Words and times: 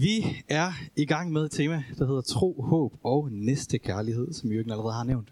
Vi 0.00 0.42
er 0.48 0.72
i 0.96 1.04
gang 1.04 1.32
med 1.32 1.44
et 1.44 1.50
tema, 1.50 1.84
der 1.98 2.06
hedder 2.06 2.20
tro, 2.20 2.62
håb 2.62 2.92
og 3.02 3.28
næste 3.32 3.78
kærlighed, 3.78 4.32
som 4.32 4.52
Jørgen 4.52 4.70
allerede 4.70 4.92
har 4.92 5.04
nævnt. 5.04 5.28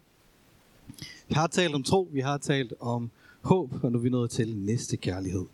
Vi 1.28 1.34
har 1.34 1.46
talt 1.46 1.74
om 1.74 1.82
tro, 1.82 2.08
vi 2.12 2.20
har 2.20 2.38
talt 2.38 2.74
om 2.80 3.10
håb, 3.40 3.84
og 3.84 3.92
nu 3.92 3.98
er 3.98 4.02
vi 4.02 4.08
nået 4.08 4.30
til 4.30 4.56
næste 4.56 4.96
kærlighed. 4.96 5.44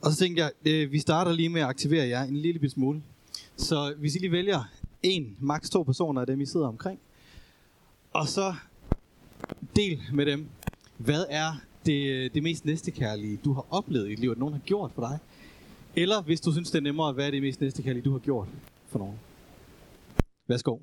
Og 0.00 0.12
så 0.12 0.18
tænker 0.18 0.42
jeg, 0.42 0.72
øh, 0.72 0.92
vi 0.92 0.98
starter 0.98 1.32
lige 1.32 1.48
med 1.48 1.60
at 1.60 1.66
aktivere 1.66 2.08
jer 2.08 2.22
en 2.22 2.36
lille 2.36 2.70
smule. 2.70 3.02
Så 3.56 3.94
hvis 3.98 4.14
I 4.14 4.18
lige 4.18 4.32
vælger 4.32 4.70
en, 5.02 5.36
maks 5.40 5.70
to 5.70 5.82
personer 5.82 6.20
af 6.20 6.26
dem, 6.26 6.40
I 6.40 6.46
sidder 6.46 6.68
omkring, 6.68 7.00
og 8.12 8.28
så 8.28 8.54
del 9.76 10.00
med 10.12 10.26
dem, 10.26 10.46
hvad 10.96 11.24
er 11.30 11.52
det, 11.86 12.34
det 12.34 12.42
mest 12.42 12.64
næstekærlige, 12.64 13.38
du 13.44 13.52
har 13.52 13.66
oplevet 13.70 14.10
i 14.10 14.14
livet, 14.14 14.38
nogen 14.38 14.54
har 14.54 14.60
gjort 14.60 14.90
for 14.94 15.02
dig? 15.02 15.18
Eller 15.96 16.22
hvis 16.22 16.40
du 16.40 16.52
synes, 16.52 16.70
det 16.70 16.78
er 16.78 16.82
nemmere, 16.82 17.12
hvad 17.12 17.26
er 17.26 17.30
det 17.30 17.42
mest 17.42 17.60
næste 17.60 17.82
kærlige, 17.82 18.02
du 18.02 18.12
har 18.12 18.18
gjort 18.18 18.48
for 18.86 18.98
nogen? 18.98 19.18
Værsgo. 20.48 20.78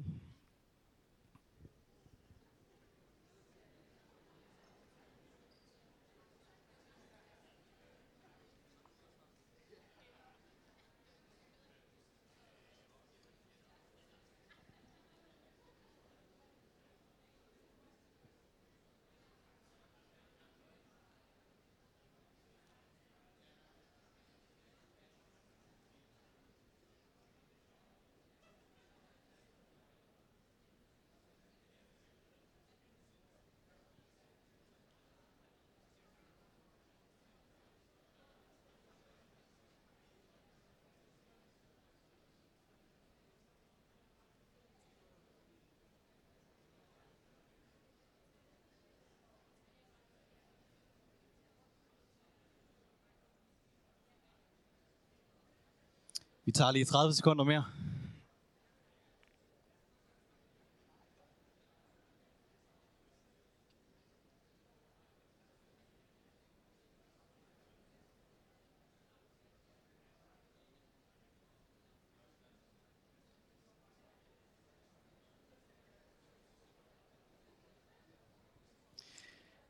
Vi 56.45 56.51
tager 56.51 56.71
lige 56.71 56.85
30 56.85 57.13
sekunder 57.13 57.43
mere. 57.43 57.65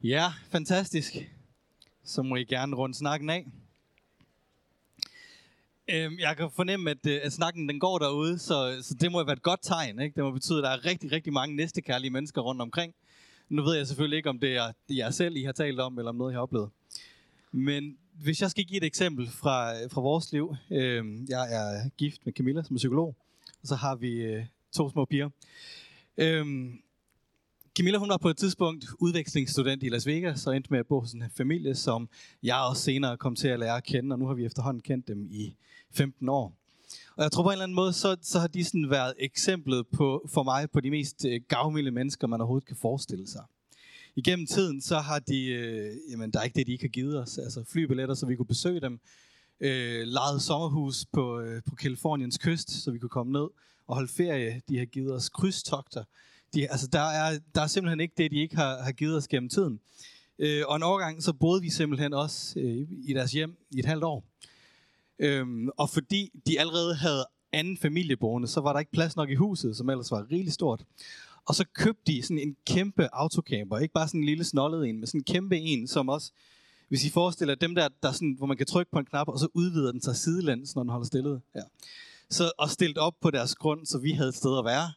Ja, 0.03 0.33
fantastisk. 0.49 1.13
Så 2.03 2.21
må 2.21 2.35
I 2.35 2.43
gerne 2.43 2.75
runde 2.75 2.95
snakken 2.95 3.29
af. 3.29 3.45
Øhm, 5.93 6.19
jeg 6.19 6.37
kan 6.37 6.49
fornemme, 6.55 6.89
at, 6.89 7.05
øh, 7.07 7.19
at 7.23 7.33
snakken 7.33 7.69
den 7.69 7.79
går 7.79 7.97
derude, 7.99 8.39
så, 8.39 8.77
så 8.81 8.93
det 8.93 9.11
må 9.11 9.23
være 9.23 9.33
et 9.33 9.41
godt 9.41 9.59
tegn. 9.63 9.99
Ikke? 9.99 10.15
Det 10.15 10.23
må 10.23 10.31
betyde, 10.31 10.57
at 10.57 10.63
der 10.63 10.69
er 10.69 10.85
rigtig, 10.85 11.11
rigtig 11.11 11.33
mange 11.33 11.55
næstekærlige 11.55 12.11
mennesker 12.11 12.41
rundt 12.41 12.61
omkring. 12.61 12.93
Nu 13.49 13.63
ved 13.63 13.75
jeg 13.77 13.87
selvfølgelig 13.87 14.17
ikke, 14.17 14.29
om 14.29 14.39
det 14.39 14.57
er 14.57 14.71
jer 14.89 15.09
selv, 15.09 15.35
I 15.35 15.43
har 15.43 15.51
talt 15.51 15.79
om, 15.79 15.97
eller 15.97 16.09
om 16.09 16.15
noget, 16.15 16.31
jeg 16.31 16.37
har 16.37 16.41
oplevet. 16.41 16.69
Men 17.51 17.97
hvis 18.13 18.41
jeg 18.41 18.51
skal 18.51 18.63
give 18.63 18.77
et 18.77 18.83
eksempel 18.83 19.27
fra, 19.27 19.83
øh, 19.83 19.91
fra 19.91 20.01
vores 20.01 20.31
liv. 20.31 20.55
Øh, 20.71 21.05
jeg 21.29 21.53
er 21.53 21.89
gift 21.97 22.25
med 22.25 22.33
Camilla, 22.33 22.63
som 22.63 22.75
er 22.75 22.77
psykolog. 22.77 23.15
Og 23.61 23.67
så 23.67 23.75
har 23.75 23.95
vi 23.95 24.11
øh, 24.11 24.45
to 24.71 24.89
små 24.89 25.05
piger. 25.05 25.29
Øh, 26.17 26.45
Camilla 27.77 27.97
hun 27.97 28.09
var 28.09 28.17
på 28.17 28.29
et 28.29 28.37
tidspunkt 28.37 28.85
udvekslingsstudent 28.99 29.83
i 29.83 29.89
Las 29.89 30.07
Vegas, 30.07 30.47
og 30.47 30.55
endte 30.55 30.71
med 30.71 30.79
at 30.79 30.87
bo 30.87 30.99
hos 30.99 31.11
en 31.11 31.23
familie, 31.37 31.75
som 31.75 32.09
jeg 32.43 32.57
også 32.69 32.83
senere 32.83 33.17
kom 33.17 33.35
til 33.35 33.47
at 33.47 33.59
lære 33.59 33.77
at 33.77 33.83
kende, 33.83 34.13
og 34.13 34.19
nu 34.19 34.25
har 34.27 34.33
vi 34.33 34.45
efterhånden 34.45 34.81
kendt 34.81 35.07
dem 35.07 35.27
i 35.31 35.55
15 35.91 36.29
år. 36.29 36.53
Og 37.15 37.23
jeg 37.23 37.31
tror 37.31 37.43
på 37.43 37.49
en 37.49 37.53
eller 37.53 37.63
anden 37.63 37.75
måde, 37.75 37.93
så, 37.93 38.17
så 38.21 38.39
har 38.39 38.47
de 38.47 38.63
sådan 38.63 38.89
været 38.89 39.13
eksemplet 39.19 39.87
på, 39.87 40.29
for 40.33 40.43
mig 40.43 40.71
på 40.71 40.79
de 40.79 40.91
mest 40.91 41.25
øh, 41.25 41.41
gavmilde 41.47 41.91
mennesker, 41.91 42.27
man 42.27 42.41
overhovedet 42.41 42.67
kan 42.67 42.75
forestille 42.75 43.27
sig. 43.27 43.43
Igennem 44.15 44.47
tiden, 44.47 44.81
så 44.81 44.97
har 44.99 45.19
de, 45.19 45.45
øh, 45.45 45.95
jamen 46.11 46.31
der 46.31 46.39
er 46.39 46.43
ikke 46.43 46.55
det, 46.55 46.67
de 46.67 46.71
ikke 46.71 46.83
har 46.83 46.89
givet 46.89 47.19
os, 47.19 47.37
altså 47.37 47.63
flybilletter, 47.67 48.15
så 48.15 48.25
vi 48.25 48.35
kunne 48.35 48.45
besøge 48.45 48.81
dem, 48.81 48.99
øh, 49.59 50.03
lejet 50.07 50.41
sommerhus 50.41 51.05
på, 51.13 51.39
øh, 51.39 51.61
på 51.69 51.75
Kaliforniens 51.75 52.37
kyst, 52.37 52.83
så 52.83 52.91
vi 52.91 52.99
kunne 52.99 53.09
komme 53.09 53.31
ned 53.31 53.47
og 53.87 53.95
holde 53.95 54.11
ferie. 54.11 54.61
De 54.69 54.77
har 54.77 54.85
givet 54.85 55.13
os 55.13 55.29
krydstogter. 55.29 56.03
De, 56.53 56.71
altså, 56.71 56.87
der, 56.87 57.01
er, 57.01 57.39
der 57.55 57.61
er 57.61 57.67
simpelthen 57.67 57.99
ikke 57.99 58.13
det, 58.17 58.31
de 58.31 58.37
ikke 58.37 58.55
har, 58.55 58.81
har 58.81 58.91
givet 58.91 59.17
os 59.17 59.27
gennem 59.27 59.49
tiden. 59.49 59.79
Øh, 60.39 60.63
og 60.67 60.75
en 60.75 60.83
årgang, 60.83 61.23
så 61.23 61.33
boede 61.33 61.61
vi 61.61 61.69
simpelthen 61.69 62.13
også 62.13 62.59
øh, 62.59 62.87
i 62.91 63.13
deres 63.13 63.31
hjem 63.31 63.57
i 63.71 63.79
et 63.79 63.85
halvt 63.85 64.03
år. 64.03 64.23
Øhm, 65.19 65.69
og 65.77 65.89
fordi 65.89 66.31
de 66.47 66.59
allerede 66.59 66.95
havde 66.95 67.25
anden 67.53 67.77
familieboende, 67.77 68.47
så 68.47 68.61
var 68.61 68.73
der 68.73 68.79
ikke 68.79 68.91
plads 68.91 69.15
nok 69.15 69.29
i 69.29 69.35
huset, 69.35 69.77
som 69.77 69.89
ellers 69.89 70.11
var 70.11 70.31
rigeligt 70.31 70.53
stort. 70.53 70.83
Og 71.45 71.55
så 71.55 71.65
købte 71.73 72.01
de 72.07 72.21
sådan 72.21 72.39
en 72.39 72.55
kæmpe 72.67 73.09
autocamper. 73.13 73.77
Ikke 73.77 73.93
bare 73.93 74.07
sådan 74.07 74.19
en 74.19 74.25
lille 74.25 74.43
snollet 74.43 74.89
en, 74.89 74.95
men 74.95 75.07
sådan 75.07 75.19
en 75.19 75.23
kæmpe 75.23 75.57
en, 75.57 75.87
som 75.87 76.09
også, 76.09 76.31
hvis 76.87 77.05
I 77.05 77.09
forestiller 77.09 77.55
dem 77.55 77.75
der, 77.75 77.89
der 78.03 78.11
sådan, 78.11 78.35
hvor 78.37 78.47
man 78.47 78.57
kan 78.57 78.65
trykke 78.65 78.91
på 78.91 78.99
en 78.99 79.05
knap, 79.05 79.27
og 79.27 79.39
så 79.39 79.47
udvider 79.53 79.91
den 79.91 80.01
sig 80.01 80.15
sidelæns, 80.15 80.75
når 80.75 80.83
den 80.83 80.89
holder 80.89 81.05
stillet. 81.05 81.41
Ja. 81.55 81.61
Så, 82.29 82.51
og 82.57 82.69
stillet 82.69 82.97
op 82.97 83.13
på 83.21 83.31
deres 83.31 83.55
grund, 83.55 83.85
så 83.85 83.97
vi 83.97 84.11
havde 84.11 84.29
et 84.29 84.35
sted 84.35 84.57
at 84.57 84.65
være. 84.65 84.91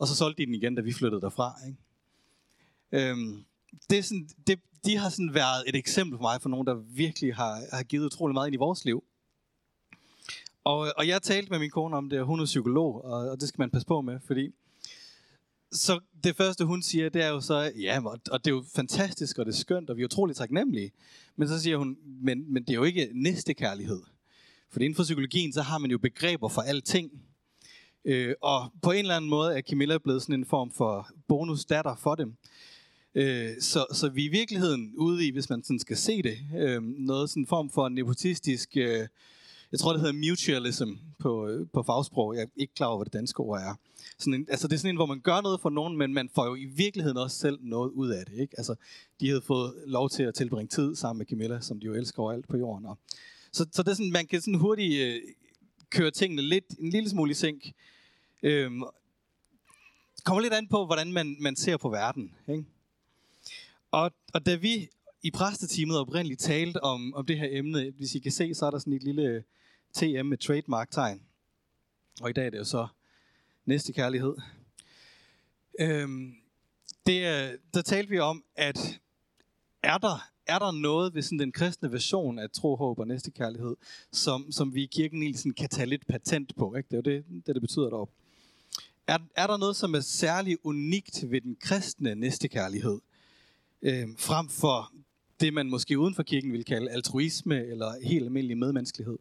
Og 0.00 0.08
så 0.08 0.14
solgte 0.14 0.42
de 0.42 0.46
den 0.46 0.54
igen, 0.54 0.74
da 0.74 0.82
vi 0.82 0.92
flyttede 0.92 1.20
derfra. 1.20 1.54
Ikke? 1.66 3.10
Øhm, 3.10 3.44
det 3.90 3.98
er 3.98 4.02
sådan, 4.02 4.28
det, 4.46 4.60
de 4.84 4.96
har 4.96 5.10
sådan 5.10 5.34
været 5.34 5.64
et 5.66 5.76
eksempel 5.76 6.18
for 6.18 6.22
mig, 6.22 6.42
for 6.42 6.48
nogen, 6.48 6.66
der 6.66 6.74
virkelig 6.74 7.34
har, 7.34 7.62
har 7.72 7.82
givet 7.82 8.06
utrolig 8.06 8.34
meget 8.34 8.46
ind 8.46 8.54
i 8.54 8.58
vores 8.58 8.84
liv. 8.84 9.04
Og, 10.64 10.92
og 10.96 11.08
jeg 11.08 11.22
talte 11.22 11.50
med 11.50 11.58
min 11.58 11.70
kone 11.70 11.96
om 11.96 12.10
det, 12.10 12.20
og 12.20 12.26
hun 12.26 12.40
er 12.40 12.44
psykolog, 12.44 13.04
og, 13.04 13.30
og 13.30 13.40
det 13.40 13.48
skal 13.48 13.60
man 13.60 13.70
passe 13.70 13.86
på 13.86 14.00
med, 14.00 14.20
fordi 14.26 14.50
så 15.72 16.00
det 16.24 16.36
første, 16.36 16.64
hun 16.64 16.82
siger, 16.82 17.08
det 17.08 17.22
er 17.22 17.28
jo 17.28 17.40
så, 17.40 17.72
ja, 17.76 18.00
og 18.06 18.44
det 18.44 18.50
er 18.50 18.54
jo 18.54 18.64
fantastisk, 18.74 19.38
og 19.38 19.46
det 19.46 19.52
er 19.52 19.56
skønt, 19.56 19.90
og 19.90 19.96
vi 19.96 20.02
er 20.02 20.06
utroligt 20.06 20.38
taknemmelige. 20.38 20.92
Men 21.36 21.48
så 21.48 21.60
siger 21.60 21.76
hun, 21.76 21.96
men, 22.04 22.52
men 22.52 22.62
det 22.62 22.70
er 22.70 22.74
jo 22.74 22.84
ikke 22.84 23.10
næste 23.14 23.54
kærlighed. 23.54 24.02
For 24.70 24.80
inden 24.80 24.94
for 24.94 25.02
psykologien, 25.02 25.52
så 25.52 25.62
har 25.62 25.78
man 25.78 25.90
jo 25.90 25.98
begreber 25.98 26.48
for 26.48 26.62
alting. 26.62 27.10
Øh, 28.04 28.34
og 28.42 28.72
på 28.82 28.90
en 28.90 28.98
eller 28.98 29.16
anden 29.16 29.30
måde 29.30 29.56
er 29.56 29.60
Camilla 29.60 29.98
blevet 29.98 30.22
sådan 30.22 30.34
en 30.34 30.46
form 30.46 30.70
for 30.70 31.08
bonusdatter 31.28 31.96
for 31.96 32.14
dem. 32.14 32.34
Øh, 33.14 33.50
så, 33.60 33.86
så 33.92 34.08
vi 34.08 34.24
er 34.24 34.28
i 34.28 34.32
virkeligheden 34.32 34.92
ude 34.96 35.26
i, 35.26 35.30
hvis 35.30 35.50
man 35.50 35.64
sådan 35.64 35.78
skal 35.78 35.96
se 35.96 36.22
det, 36.22 36.38
øh, 36.58 36.82
noget 36.82 37.30
sådan 37.30 37.42
en 37.42 37.46
form 37.46 37.70
for 37.70 37.88
nepotistisk, 37.88 38.76
øh, 38.76 39.06
jeg 39.72 39.80
tror 39.80 39.92
det 39.92 40.00
hedder 40.00 40.30
mutualism 40.30 40.88
på, 41.18 41.48
øh, 41.48 41.66
på 41.72 41.82
fagsprog, 41.82 42.34
jeg 42.34 42.42
er 42.42 42.46
ikke 42.56 42.74
klar 42.74 42.86
over, 42.86 42.98
hvad 42.98 43.04
det 43.04 43.12
danske 43.12 43.40
ord 43.40 43.60
er. 43.60 43.74
Sådan 44.18 44.34
en, 44.34 44.46
altså 44.50 44.68
det 44.68 44.74
er 44.74 44.78
sådan 44.78 44.90
en, 44.90 44.96
hvor 44.96 45.06
man 45.06 45.20
gør 45.20 45.40
noget 45.40 45.60
for 45.60 45.70
nogen, 45.70 45.96
men 45.96 46.14
man 46.14 46.28
får 46.34 46.46
jo 46.46 46.54
i 46.54 46.64
virkeligheden 46.64 47.18
også 47.18 47.38
selv 47.38 47.58
noget 47.62 47.90
ud 47.90 48.10
af 48.10 48.26
det. 48.26 48.40
Ikke? 48.40 48.54
Altså, 48.58 48.74
de 49.20 49.28
havde 49.28 49.40
fået 49.40 49.74
lov 49.86 50.10
til 50.10 50.22
at 50.22 50.34
tilbringe 50.34 50.68
tid 50.68 50.94
sammen 50.94 51.18
med 51.18 51.26
Camilla, 51.26 51.60
som 51.60 51.80
de 51.80 51.86
jo 51.86 51.94
elsker 51.94 52.22
overalt 52.22 52.48
på 52.48 52.56
jorden. 52.56 52.86
Og, 52.86 52.98
så, 53.52 53.66
så 53.72 53.82
det 53.82 53.90
er 53.90 53.94
sådan, 53.94 54.12
man 54.12 54.26
kan 54.26 54.40
sådan 54.40 54.54
hurtigt 54.54 55.02
øh, 55.02 55.20
køre 55.90 56.10
tingene 56.10 56.42
lidt, 56.42 56.64
en 56.78 56.90
lille 56.90 57.10
smule 57.10 57.30
i 57.30 57.34
sænk. 57.34 57.72
Øhm, 58.42 58.82
kommer 60.24 60.40
lidt 60.42 60.52
an 60.52 60.68
på, 60.68 60.86
hvordan 60.86 61.12
man, 61.12 61.36
man 61.40 61.56
ser 61.56 61.76
på 61.76 61.88
verden. 61.88 62.34
Ikke? 62.48 62.64
Og, 63.90 64.12
og 64.34 64.46
da 64.46 64.54
vi 64.54 64.88
i 65.22 65.30
præstetimet 65.30 65.98
oprindeligt 65.98 66.40
talte 66.40 66.84
om, 66.84 67.14
om 67.14 67.26
det 67.26 67.38
her 67.38 67.48
emne, 67.50 67.90
hvis 67.96 68.14
I 68.14 68.18
kan 68.18 68.32
se, 68.32 68.54
så 68.54 68.66
er 68.66 68.70
der 68.70 68.78
sådan 68.78 68.92
et 68.92 69.02
lille 69.02 69.44
TM 69.94 70.26
med 70.26 70.38
trademark-tegn. 70.38 71.22
Og 72.20 72.30
i 72.30 72.32
dag 72.32 72.46
er 72.46 72.50
det 72.50 72.58
jo 72.58 72.64
så 72.64 72.88
næste 73.64 73.92
kærlighed. 73.92 74.34
Øhm, 75.80 76.34
det, 77.06 77.22
der 77.74 77.82
talte 77.82 78.10
vi 78.10 78.18
om, 78.18 78.44
at 78.56 79.00
er 79.82 79.98
der, 79.98 80.30
er 80.50 80.58
der 80.58 80.70
noget 80.70 81.14
ved 81.14 81.22
sådan 81.22 81.38
den 81.38 81.52
kristne 81.52 81.92
version 81.92 82.38
af 82.38 82.50
tro, 82.50 82.76
håb 82.76 82.98
og 82.98 83.06
næstekærlighed, 83.06 83.76
som, 84.12 84.52
som 84.52 84.74
vi 84.74 84.82
i 84.82 84.86
kirken 84.86 85.22
egentlig 85.22 85.38
sådan 85.38 85.52
kan 85.52 85.68
tage 85.68 85.86
lidt 85.86 86.06
patent 86.06 86.56
på? 86.56 86.74
Ikke? 86.74 86.86
Det 86.86 87.06
er 87.06 87.12
jo 87.12 87.16
det, 87.16 87.24
det, 87.46 87.54
det 87.54 87.62
betyder 87.62 87.90
deroppe. 87.90 88.14
Er, 89.06 89.18
er 89.36 89.46
der 89.46 89.56
noget, 89.56 89.76
som 89.76 89.94
er 89.94 90.00
særligt 90.00 90.58
unikt 90.62 91.30
ved 91.30 91.40
den 91.40 91.56
kristne 91.60 92.14
næstekærlighed, 92.14 93.00
øh, 93.82 94.08
frem 94.18 94.48
for 94.48 94.92
det, 95.40 95.54
man 95.54 95.70
måske 95.70 95.98
uden 95.98 96.14
for 96.14 96.22
kirken 96.22 96.52
vil 96.52 96.64
kalde 96.64 96.90
altruisme 96.90 97.66
eller 97.66 97.92
helt 98.02 98.24
almindelig 98.24 98.58
medmenneskelighed? 98.58 99.18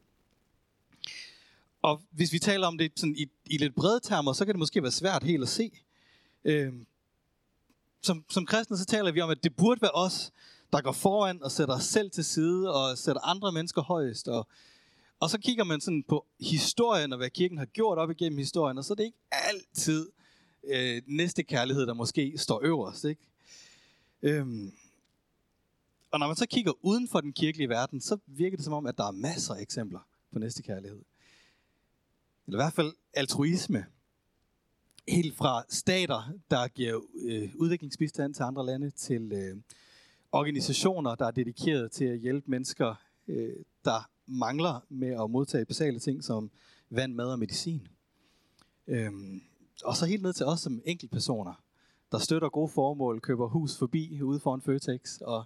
Og 1.82 2.02
hvis 2.12 2.34
vi 2.34 2.40
taler 2.40 2.68
om 2.68 2.78
det 2.78 2.92
sådan 2.96 3.16
i, 3.16 3.30
i 3.46 3.58
lidt 3.58 3.76
brede 3.76 4.00
termer, 4.00 4.34
så 4.34 4.46
kan 4.46 4.54
det 4.54 4.60
måske 4.60 4.84
være 4.84 4.92
svært 4.92 5.24
helt 5.24 5.44
at 5.44 5.50
se. 5.50 5.72
Øh, 6.46 6.74
som, 8.02 8.26
som 8.30 8.46
kristne, 8.46 8.78
så 8.78 8.86
taler 8.86 9.12
vi 9.12 9.22
om, 9.22 9.30
at 9.30 9.44
det 9.44 9.56
burde 9.56 9.82
være 9.82 9.92
os, 9.92 10.32
der 10.74 10.82
går 10.82 10.92
foran 10.92 11.44
og 11.44 11.52
sætter 11.52 11.76
os 11.76 11.84
selv 11.84 12.12
til 12.12 12.26
side 12.26 12.74
og 12.74 12.98
sætter 12.98 13.22
andre 13.22 13.52
mennesker 13.52 13.82
højest. 13.82 14.28
Og, 14.28 14.48
og 15.20 15.30
så 15.30 15.40
kigger 15.40 15.64
man 15.64 15.82
sådan 15.82 16.04
på 16.04 16.26
historien 16.40 17.14
og 17.14 17.18
hvad 17.18 17.30
kirken 17.30 17.58
har 17.58 17.66
gjort 17.66 17.98
op 17.98 18.12
igennem 18.12 18.38
historien, 18.38 18.78
og 18.78 18.86
så 18.86 18.94
er 18.94 18.96
det 18.96 19.04
ikke 19.04 19.18
altid 19.32 20.10
øh, 20.64 21.02
næste 21.08 21.44
kærlighed, 21.44 21.86
der 21.86 21.94
måske 21.94 22.34
står 22.38 22.60
øverst. 22.64 23.04
Ikke? 23.04 23.22
Øhm, 24.22 24.72
og 26.12 26.20
når 26.20 26.28
man 26.28 26.36
så 26.36 26.46
kigger 26.46 26.72
uden 26.82 27.08
for 27.08 27.22
den 27.22 27.34
kirkelige 27.34 27.70
verden, 27.70 28.02
så 28.02 28.18
virker 28.28 28.58
det 28.58 28.64
som 28.64 28.74
om, 28.74 28.86
at 28.86 28.98
der 28.98 29.08
er 29.08 29.12
masser 29.12 29.54
af 29.54 29.62
eksempler 29.62 30.00
på 30.34 30.40
næste 30.40 30.64
kærlighed. 30.64 31.02
Eller 32.48 32.60
i 32.60 32.64
hvert 32.64 32.74
fald 32.74 32.94
altruisme. 33.14 33.86
Helt 35.08 35.38
fra 35.38 35.64
stater, 35.70 36.34
der 36.52 36.68
giver 36.68 37.02
øh, 37.16 37.50
udviklingsbistand 37.56 38.34
til 38.34 38.44
andre 38.44 38.66
lande, 38.66 38.90
til 38.90 39.32
øh, 39.32 39.58
organisationer, 40.32 41.16
der 41.16 41.26
er 41.26 41.32
dedikeret 41.32 41.92
til 41.92 42.06
at 42.06 42.20
hjælpe 42.20 42.52
mennesker, 42.52 42.96
øh, 43.28 43.56
der 43.86 44.10
mangler 44.26 44.86
med 44.90 45.24
at 45.24 45.30
modtage 45.30 45.66
basale 45.66 46.00
ting 46.00 46.24
som 46.24 46.52
vand, 46.90 47.14
mad 47.14 47.32
og 47.32 47.40
medicin. 47.40 47.88
Øhm, 48.88 49.42
og 49.84 49.96
så 49.96 50.06
helt 50.06 50.22
ned 50.22 50.34
til 50.34 50.46
os 50.46 50.60
som 50.60 50.82
enkeltpersoner, 50.86 51.64
der 52.12 52.18
støtter 52.18 52.50
gode 52.50 52.70
formål, 52.70 53.22
køber 53.22 53.48
hus 53.48 53.78
forbi 53.78 54.22
ude 54.22 54.40
foran 54.40 54.62
Føtex, 54.62 55.18
og 55.22 55.44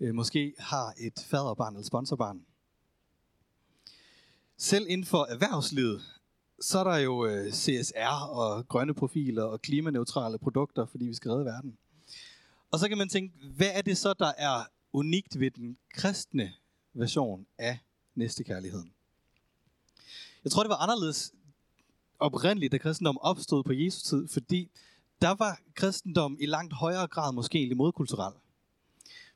øh, 0.00 0.14
måske 0.14 0.54
har 0.58 0.94
et 0.98 1.26
faderbarn 1.30 1.74
eller 1.74 1.86
sponsorbarn. 1.86 2.46
Selv 4.56 4.86
inden 4.88 5.06
for 5.06 5.24
erhvervslivet, 5.24 6.02
så 6.60 6.78
er 6.78 6.84
der 6.84 6.96
jo 6.96 7.26
øh, 7.26 7.52
CSR 7.52 8.28
og 8.30 8.68
grønne 8.68 8.94
profiler 8.94 9.42
og 9.42 9.62
klimaneutrale 9.62 10.38
produkter, 10.38 10.86
fordi 10.86 11.04
vi 11.04 11.14
skal 11.14 11.30
redde 11.30 11.44
verden. 11.44 11.78
Og 12.70 12.78
så 12.78 12.88
kan 12.88 12.98
man 12.98 13.08
tænke, 13.08 13.34
hvad 13.56 13.70
er 13.74 13.82
det 13.82 13.98
så, 13.98 14.14
der 14.18 14.32
er 14.38 14.64
unikt 14.92 15.40
ved 15.40 15.50
den 15.50 15.78
kristne 15.94 16.52
version 16.94 17.46
af 17.58 17.78
næstekærligheden? 18.14 18.92
Jeg 20.44 20.52
tror, 20.52 20.62
det 20.62 20.70
var 20.70 20.76
anderledes 20.76 21.32
oprindeligt, 22.18 22.72
da 22.72 22.78
kristendom 22.78 23.18
opstod 23.18 23.64
på 23.64 23.72
Jesu 23.72 24.00
tid, 24.00 24.28
fordi 24.28 24.70
der 25.22 25.34
var 25.34 25.60
kristendom 25.74 26.36
i 26.40 26.46
langt 26.46 26.74
højere 26.74 27.06
grad 27.06 27.32
måske 27.32 27.58
egentlig 27.58 27.76
modkulturel. 27.76 28.32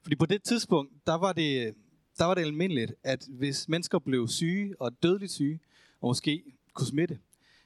Fordi 0.02 0.16
på 0.16 0.26
det 0.26 0.42
tidspunkt, 0.42 0.92
der 1.06 1.14
var 1.14 1.32
det, 1.32 1.74
der 2.18 2.24
var 2.24 2.34
det 2.34 2.42
almindeligt, 2.42 2.94
at 3.02 3.26
hvis 3.28 3.68
mennesker 3.68 3.98
blev 3.98 4.28
syge 4.28 4.74
og 4.80 5.02
dødeligt 5.02 5.32
syge, 5.32 5.60
og 6.00 6.08
måske 6.08 6.42
kunne 6.74 6.86
smitte, 6.86 7.18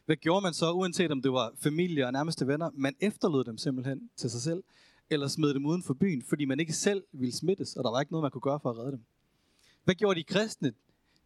hvad 0.06 0.16
gjorde 0.16 0.42
man 0.42 0.54
så, 0.54 0.72
uanset 0.72 1.10
om 1.10 1.22
det 1.22 1.32
var 1.32 1.52
familie 1.58 2.06
og 2.06 2.12
nærmeste 2.12 2.46
venner? 2.46 2.70
Man 2.74 2.94
efterlod 3.00 3.44
dem 3.44 3.58
simpelthen 3.58 4.10
til 4.16 4.30
sig 4.30 4.40
selv, 4.40 4.62
eller 5.10 5.28
smed 5.28 5.54
dem 5.54 5.66
uden 5.66 5.82
for 5.82 5.94
byen, 5.94 6.22
fordi 6.22 6.44
man 6.44 6.60
ikke 6.60 6.72
selv 6.72 7.04
ville 7.12 7.32
smittes, 7.32 7.76
og 7.76 7.84
der 7.84 7.90
var 7.90 8.00
ikke 8.00 8.12
noget, 8.12 8.22
man 8.22 8.30
kunne 8.30 8.40
gøre 8.40 8.60
for 8.60 8.70
at 8.70 8.78
redde 8.78 8.92
dem. 8.92 9.04
Hvad 9.84 9.94
gjorde 9.94 10.20
de 10.20 10.24
kristne? 10.24 10.72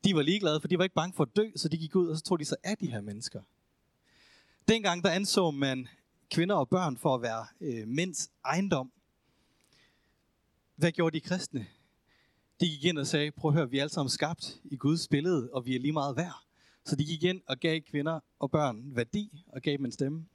De 0.05 0.15
var 0.15 0.23
ligeglade, 0.23 0.61
for 0.61 0.69
de 0.69 0.79
var 0.79 0.85
ikke 0.85 0.95
bange 0.95 1.15
for 1.17 1.25
at 1.25 1.37
dø, 1.37 1.51
så 1.57 1.69
de 1.69 1.77
gik 1.77 1.97
ud, 1.97 2.09
og 2.09 2.17
så 2.17 2.23
tog 2.23 2.41
de 2.41 2.45
sig 2.45 2.57
af 2.65 2.79
de 2.79 2.91
her 2.91 3.01
mennesker. 3.01 3.43
Dengang 4.69 5.05
der 5.05 5.11
anså 5.11 5.51
man 5.51 5.89
kvinder 6.31 6.55
og 6.55 6.69
børn 6.69 6.97
for 6.97 7.15
at 7.15 7.23
være 7.23 7.47
øh, 7.61 7.89
mænds 7.89 8.31
ejendom. 8.45 8.93
Hvad 10.77 10.93
gjorde 10.93 11.15
de 11.15 11.21
kristne? 11.21 11.67
De 12.61 12.67
gik 12.67 12.85
ind 12.85 12.99
og 12.99 13.07
sagde, 13.07 13.31
prøv 13.31 13.49
at 13.51 13.55
høre, 13.55 13.71
vi 13.71 13.79
er 13.79 13.83
alle 13.83 13.93
sammen 13.93 14.11
skabt 14.11 14.61
i 14.65 14.77
Guds 14.77 15.09
billede, 15.09 15.51
og 15.53 15.67
vi 15.67 15.77
er 15.77 15.81
lige 15.81 15.93
meget 15.93 16.17
værd. 16.17 16.45
Så 16.85 16.97
de 16.97 17.05
gik 17.05 17.23
ind 17.23 17.41
og 17.47 17.59
gav 17.59 17.81
kvinder 17.81 18.21
og 18.39 18.51
børn 18.51 18.97
værdi, 18.97 19.45
og 19.47 19.63
gav 19.63 19.77
dem 19.77 19.85
en 19.85 19.93
stemme. 19.93 20.27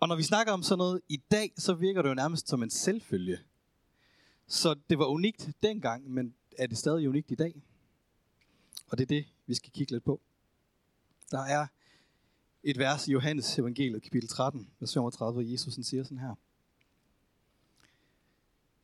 Og 0.00 0.08
når 0.08 0.16
vi 0.16 0.22
snakker 0.22 0.52
om 0.52 0.62
sådan 0.62 0.78
noget 0.78 1.00
i 1.08 1.16
dag, 1.30 1.52
så 1.56 1.74
virker 1.74 2.02
det 2.02 2.08
jo 2.08 2.14
nærmest 2.14 2.48
som 2.48 2.62
en 2.62 2.70
selvfølge. 2.70 3.38
Så 4.46 4.74
det 4.90 4.98
var 4.98 5.06
unikt 5.06 5.50
dengang, 5.62 6.10
men 6.10 6.34
er 6.58 6.66
det 6.66 6.78
stadig 6.78 7.08
unikt 7.08 7.30
i 7.30 7.34
dag? 7.34 7.62
Og 8.86 8.98
det 8.98 9.04
er 9.04 9.08
det, 9.08 9.26
vi 9.46 9.54
skal 9.54 9.72
kigge 9.72 9.92
lidt 9.92 10.04
på. 10.04 10.20
Der 11.30 11.40
er 11.40 11.66
et 12.62 12.78
vers 12.78 13.08
i 13.08 13.12
Johannes 13.12 13.58
evangeliet, 13.58 14.02
kapitel 14.02 14.28
13, 14.28 14.70
vers 14.80 14.94
35, 14.94 15.32
hvor 15.32 15.52
Jesus 15.52 15.74
siger 15.86 16.04
sådan 16.04 16.18
her. 16.18 16.34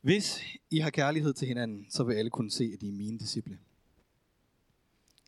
Hvis 0.01 0.39
I 0.69 0.79
har 0.79 0.89
kærlighed 0.89 1.33
til 1.33 1.47
hinanden, 1.47 1.87
så 1.89 2.03
vil 2.03 2.15
alle 2.15 2.29
kunne 2.29 2.51
se, 2.51 2.71
at 2.73 2.83
I 2.83 2.87
er 2.87 2.91
mine 2.91 3.19
disciple. 3.19 3.59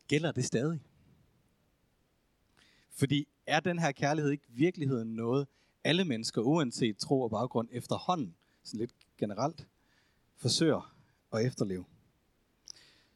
Gælder 0.08 0.32
det 0.32 0.44
stadig? 0.44 0.80
Fordi 2.90 3.28
er 3.46 3.60
den 3.60 3.78
her 3.78 3.92
kærlighed 3.92 4.30
ikke 4.30 4.44
virkeligheden 4.48 5.14
noget, 5.14 5.48
alle 5.88 6.04
mennesker, 6.04 6.42
uanset 6.42 6.96
tro 6.96 7.20
og 7.20 7.30
baggrund, 7.30 7.68
efterhånden, 7.72 8.34
sådan 8.64 8.80
lidt 8.80 8.90
generelt, 9.18 9.66
forsøger 10.36 10.94
at 11.32 11.46
efterleve? 11.46 11.84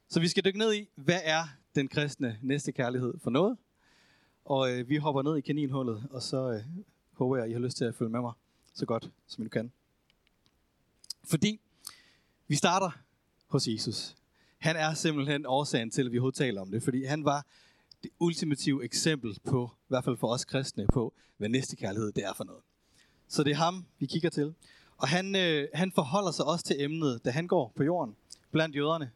Så 0.08 0.20
vi 0.20 0.28
skal 0.28 0.44
dykke 0.44 0.58
ned 0.58 0.74
i, 0.74 0.88
hvad 0.94 1.20
er 1.24 1.44
den 1.74 1.88
kristne 1.88 2.38
næste 2.42 2.72
kærlighed 2.72 3.14
for 3.22 3.30
noget? 3.30 3.56
Og 4.44 4.72
øh, 4.72 4.88
vi 4.88 4.96
hopper 4.96 5.22
ned 5.22 5.36
i 5.36 5.40
kaninhullet, 5.40 6.08
og 6.10 6.22
så 6.22 6.52
øh, 6.52 6.60
håber 7.12 7.36
jeg, 7.36 7.44
at 7.44 7.50
I 7.50 7.52
har 7.52 7.60
lyst 7.60 7.76
til 7.76 7.84
at 7.84 7.94
følge 7.94 8.10
med 8.10 8.20
mig 8.20 8.32
så 8.74 8.86
godt, 8.86 9.10
som 9.26 9.46
I 9.46 9.48
kan. 9.48 9.72
Fordi 11.24 11.60
vi 12.48 12.54
starter 12.54 12.90
hos 13.46 13.68
Jesus. 13.68 14.16
Han 14.58 14.76
er 14.76 14.94
simpelthen 14.94 15.46
årsagen 15.46 15.90
til, 15.90 16.06
at 16.06 16.12
vi 16.12 16.18
overhovedet 16.18 16.38
taler 16.38 16.60
om 16.60 16.70
det, 16.70 16.82
fordi 16.82 17.04
han 17.04 17.24
var 17.24 17.46
det 18.02 18.10
ultimative 18.18 18.84
eksempel 18.84 19.38
på, 19.44 19.70
i 19.74 19.88
hvert 19.88 20.04
fald 20.04 20.16
for 20.16 20.28
os 20.28 20.44
kristne, 20.44 20.86
på, 20.92 21.14
hvad 21.36 21.48
næstekærlighed 21.48 22.12
det 22.12 22.24
er 22.24 22.32
for 22.36 22.44
noget. 22.44 22.62
Så 23.28 23.44
det 23.44 23.50
er 23.50 23.56
ham, 23.56 23.86
vi 23.98 24.06
kigger 24.06 24.30
til. 24.30 24.54
Og 24.96 25.08
han, 25.08 25.36
øh, 25.36 25.68
han 25.74 25.92
forholder 25.92 26.30
sig 26.30 26.44
også 26.44 26.64
til 26.64 26.82
emnet, 26.82 27.24
da 27.24 27.30
han 27.30 27.46
går 27.46 27.72
på 27.76 27.82
jorden 27.84 28.16
blandt 28.50 28.76
jøderne. 28.76 29.10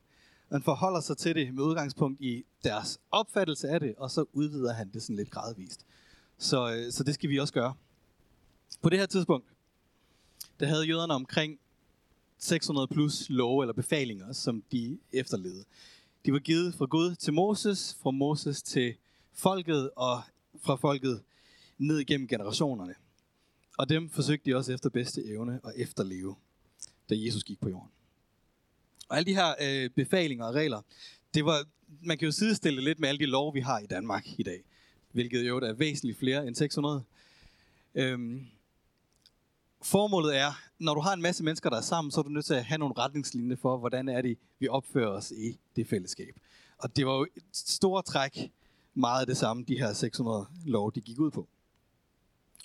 Han 0.53 0.62
forholder 0.62 1.00
sig 1.00 1.17
til 1.17 1.35
det 1.35 1.55
med 1.55 1.62
udgangspunkt 1.65 2.21
i 2.21 2.44
deres 2.65 2.99
opfattelse 3.11 3.69
af 3.69 3.81
det, 3.81 3.94
og 3.99 4.11
så 4.11 4.25
udvider 4.33 4.73
han 4.73 4.91
det 4.93 5.03
sådan 5.03 5.17
lidt 5.17 5.31
gradvist. 5.31 5.87
Så, 6.38 6.75
øh, 6.75 6.93
så 6.93 7.05
det 7.05 7.15
skal 7.15 7.31
vi 7.31 7.38
også 7.38 7.55
gøre. 7.55 7.75
På 8.83 8.88
det 8.88 8.99
her 8.99 9.06
tidspunkt, 9.06 9.47
der 10.61 10.67
havde 10.67 10.87
jøderne 10.87 11.15
omkring 11.15 11.59
600 12.38 12.88
plus 12.88 13.27
love 13.29 13.62
eller 13.62 13.73
befalinger, 13.73 14.33
som 14.33 14.62
de 14.73 14.99
efterlevede. 15.12 15.65
De 16.26 16.32
var 16.32 16.38
givet 16.38 16.75
fra 16.75 16.87
Gud 16.87 17.14
til 17.14 17.32
Moses, 17.32 17.96
fra 18.02 18.11
Moses 18.11 18.62
til 18.62 18.94
folket, 19.32 19.90
og 19.96 20.23
fra 20.62 20.76
folket 20.76 21.23
ned 21.78 21.99
igennem 21.99 22.28
generationerne. 22.28 22.95
Og 23.78 23.88
dem 23.88 24.11
forsøgte 24.11 24.50
de 24.50 24.56
også 24.56 24.73
efter 24.73 24.90
bedste 24.90 25.25
evne 25.25 25.61
at 25.64 25.73
efterleve, 25.76 26.37
da 27.11 27.14
Jesus 27.18 27.45
gik 27.45 27.61
på 27.61 27.68
jorden. 27.68 27.90
Og 29.09 29.16
alle 29.16 29.26
de 29.26 29.35
her 29.35 29.54
øh, 29.62 29.90
befalinger 29.90 30.45
og 30.45 30.54
regler, 30.54 30.83
det 31.35 31.45
var, 31.45 31.64
man 32.02 32.18
kan 32.18 32.26
jo 32.26 32.33
sidestille 32.33 32.80
lidt 32.80 32.99
med 32.99 33.09
alle 33.09 33.18
de 33.18 33.26
lov, 33.26 33.54
vi 33.54 33.61
har 33.61 33.78
i 33.78 33.87
Danmark 33.87 34.26
i 34.38 34.42
dag, 34.42 34.64
hvilket 35.12 35.49
jo 35.49 35.59
er 35.59 35.73
væsentligt 35.73 36.18
flere 36.18 36.47
end 36.47 36.54
600. 36.54 37.02
Øhm, 37.95 38.47
formålet 39.87 40.37
er, 40.37 40.52
når 40.78 40.95
du 40.95 41.00
har 41.00 41.12
en 41.12 41.23
masse 41.23 41.45
mennesker, 41.45 41.71
der 41.71 41.76
er 41.76 41.81
sammen, 41.81 42.11
så 42.11 42.21
er 42.21 42.23
du 42.23 42.31
nødt 42.31 42.45
til 42.45 42.55
at 42.55 42.64
have 42.64 42.78
nogle 42.78 42.95
retningslinjer 42.99 43.57
for, 43.57 43.76
hvordan 43.76 44.09
er 44.09 44.23
det, 44.23 44.38
vi 44.59 44.69
opfører 44.69 45.09
os 45.09 45.31
i 45.31 45.59
det 45.76 45.88
fællesskab. 45.88 46.35
Og 46.78 46.97
det 46.97 47.07
var 47.07 47.12
jo 47.12 47.26
et 47.37 47.43
stort 47.52 48.05
træk 48.05 48.52
meget 48.95 49.21
af 49.21 49.26
det 49.26 49.37
samme, 49.37 49.64
de 49.69 49.78
her 49.78 49.93
600 49.93 50.47
lov, 50.64 50.93
de 50.93 51.00
gik 51.00 51.19
ud 51.19 51.31
på. 51.31 51.49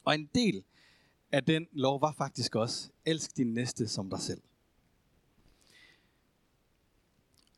Og 0.05 0.15
en 0.15 0.29
del 0.35 0.63
af 1.31 1.43
den 1.43 1.67
lov 1.71 2.01
var 2.01 2.13
faktisk 2.17 2.55
også, 2.55 2.89
elsk 3.05 3.37
din 3.37 3.53
næste 3.53 3.87
som 3.87 4.09
dig 4.09 4.19
selv. 4.19 4.41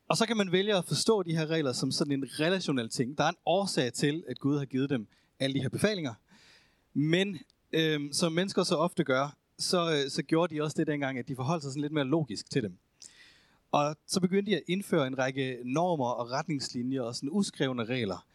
Og 0.07 0.17
så 0.17 0.25
kan 0.25 0.37
man 0.37 0.51
vælge 0.51 0.75
at 0.75 0.85
forstå 0.85 1.23
de 1.23 1.35
her 1.35 1.47
regler 1.47 1.73
som 1.73 1.91
sådan 1.91 2.13
en 2.13 2.25
relationel 2.39 2.89
ting. 2.89 3.17
Der 3.17 3.23
er 3.23 3.29
en 3.29 3.35
årsag 3.45 3.93
til, 3.93 4.23
at 4.27 4.39
Gud 4.39 4.57
har 4.57 4.65
givet 4.65 4.89
dem 4.89 5.07
alle 5.39 5.53
de 5.53 5.61
her 5.61 5.69
befalinger. 5.69 6.13
Men 6.93 7.39
øhm, 7.71 8.13
som 8.13 8.31
mennesker 8.31 8.63
så 8.63 8.75
ofte 8.75 9.03
gør, 9.03 9.35
så, 9.59 9.91
øh, 9.91 10.09
så 10.09 10.23
gjorde 10.23 10.55
de 10.55 10.61
også 10.61 10.75
det 10.77 10.87
dengang, 10.87 11.19
at 11.19 11.27
de 11.27 11.35
forholdt 11.35 11.63
sig 11.63 11.71
sådan 11.71 11.81
lidt 11.81 11.93
mere 11.93 12.05
logisk 12.05 12.49
til 12.49 12.63
dem. 12.63 12.77
Og 13.71 13.95
så 14.07 14.19
begyndte 14.19 14.51
de 14.51 14.55
at 14.55 14.63
indføre 14.67 15.07
en 15.07 15.17
række 15.17 15.57
normer 15.63 16.09
og 16.09 16.31
retningslinjer 16.31 17.01
og 17.01 17.15
sådan 17.15 17.29
uskrevne 17.31 17.85
regler, 17.85 18.25